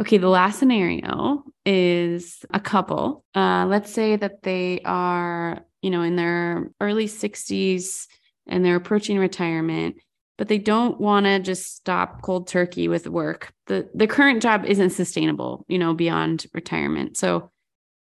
[0.00, 3.24] Okay, the last scenario is a couple.
[3.34, 8.06] Uh, let's say that they are, you know, in their early 60s
[8.46, 9.96] and they're approaching retirement,
[10.36, 13.52] but they don't want to just stop cold turkey with work.
[13.66, 17.16] The the current job isn't sustainable, you know, beyond retirement.
[17.16, 17.52] So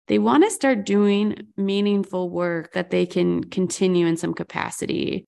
[0.09, 5.27] they want to start doing meaningful work that they can continue in some capacity.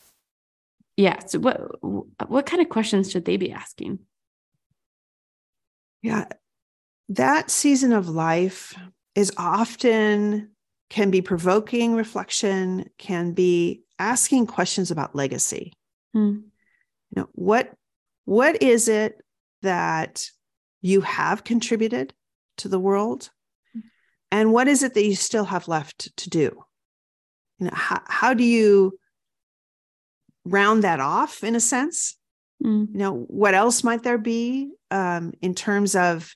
[0.97, 1.19] Yeah.
[1.27, 1.61] So what
[2.29, 4.01] what kind of questions should they be asking?
[6.03, 6.27] Yeah.
[7.11, 8.75] That season of life
[9.15, 10.51] is often
[10.89, 15.73] can be provoking reflection, can be asking questions about legacy.
[16.13, 16.39] Hmm.
[17.11, 17.73] You know, what
[18.25, 19.21] what is it
[19.63, 20.27] that
[20.81, 22.15] you have contributed
[22.59, 23.31] to the world?
[24.31, 26.65] And what is it that you still have left to do?
[27.59, 28.99] You know, how, how do you
[30.45, 32.17] round that off in a sense?
[32.63, 32.89] Mm.
[32.93, 36.35] You know, what else might there be um, in terms of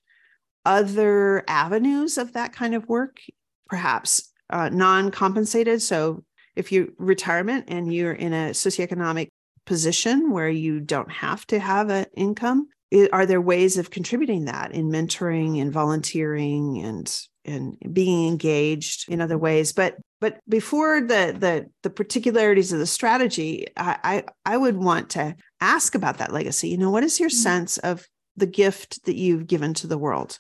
[0.65, 3.21] other avenues of that kind of work?
[3.69, 5.81] Perhaps uh, non compensated.
[5.83, 6.25] So
[6.57, 9.29] if you retirement and you're in a socioeconomic
[9.67, 12.69] position where you don't have to have an income,
[13.13, 19.21] are there ways of contributing that in mentoring and volunteering and and being engaged in
[19.21, 19.73] other ways?
[19.73, 24.25] But but before the the the particularities of the strategy i i,
[24.55, 26.69] I would want to ask about that legacy.
[26.69, 27.37] You know what is your mm-hmm.
[27.37, 28.07] sense of
[28.37, 30.39] the gift that you've given to the world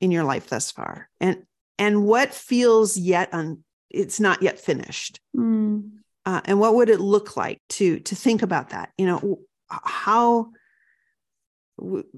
[0.00, 1.08] in your life thus far?
[1.20, 1.44] And
[1.78, 5.20] and what feels yet un it's not yet finished?
[5.36, 5.92] Mm.
[6.24, 8.90] uh, and what would it look like to to think about that?
[8.98, 9.38] You know
[9.68, 10.50] how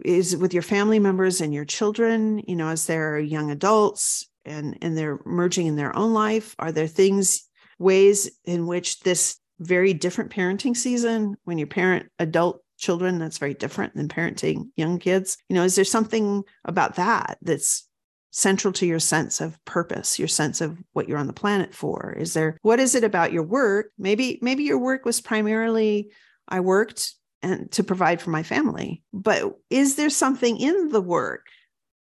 [0.05, 4.77] is with your family members and your children you know as they're young adults and
[4.83, 6.55] and they're merging in their own life?
[6.59, 7.49] Are there things
[7.79, 13.55] ways in which this very different parenting season when you parent adult children that's very
[13.55, 17.89] different than parenting young kids you know is there something about that that's
[18.35, 22.13] central to your sense of purpose your sense of what you're on the planet for?
[22.19, 23.93] Is there what is it about your work?
[23.97, 26.11] Maybe maybe your work was primarily
[26.49, 27.15] i worked
[27.45, 29.03] and to provide for my family.
[29.13, 31.47] But is there something in the work?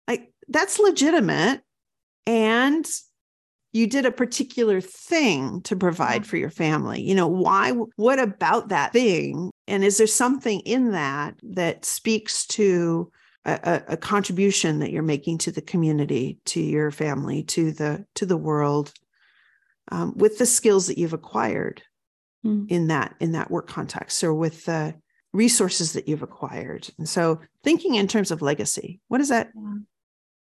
[0.06, 1.62] Like that's legitimate.
[2.26, 2.86] And
[3.72, 7.00] you did a particular thing to provide for your family.
[7.00, 7.70] You know, why?
[7.96, 9.50] What about that thing?
[9.66, 13.10] And is there something in that that speaks to
[13.44, 18.26] a, a, contribution that you're making to the community, to your family, to the to
[18.26, 18.92] the world,
[19.90, 21.82] um, with the skills that you've acquired
[22.46, 22.70] mm.
[22.70, 24.94] in that in that work context, or with the
[25.32, 26.88] resources that you've acquired.
[26.98, 29.50] And so thinking in terms of legacy, what is that?
[29.54, 29.74] Yeah.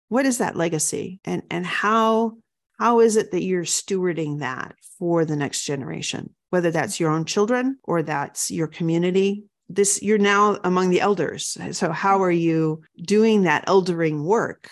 [0.09, 1.21] What is that legacy?
[1.25, 2.39] And and how
[2.79, 6.35] how is it that you're stewarding that for the next generation?
[6.51, 9.45] Whether that's your own children or that's your community.
[9.69, 11.59] This you're now among the elders.
[11.73, 14.71] So how are you doing that eldering work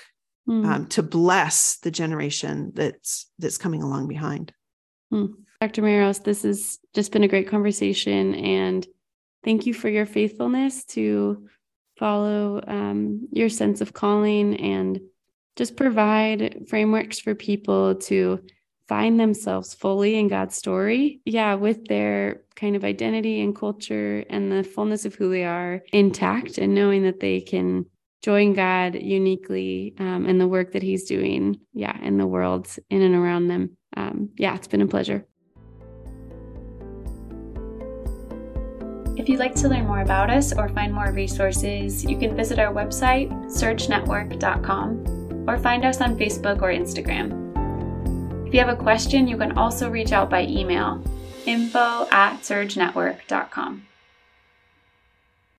[0.49, 0.65] mm.
[0.65, 4.53] um, to bless the generation that's that's coming along behind?
[5.13, 5.35] Mm.
[5.61, 5.83] Dr.
[5.83, 8.87] Maros, this has just been a great conversation and
[9.47, 11.47] Thank you for your faithfulness to
[11.97, 15.01] follow um, your sense of calling and
[15.55, 18.41] just provide frameworks for people to
[18.89, 21.21] find themselves fully in God's story.
[21.25, 25.81] Yeah, with their kind of identity and culture and the fullness of who they are
[25.93, 27.87] intact and knowing that they can
[28.23, 33.01] join God uniquely um, in the work that He's doing, yeah, in the world in
[33.01, 33.77] and around them.
[33.97, 35.25] Um, yeah, it's been a pleasure.
[39.27, 42.61] If you'd like to learn more about us or find more resources, you can visit
[42.61, 48.47] our website, surgenetwork.com, or find us on Facebook or Instagram.
[48.47, 51.03] If you have a question, you can also reach out by email
[51.45, 53.83] info at surgenetwork.com.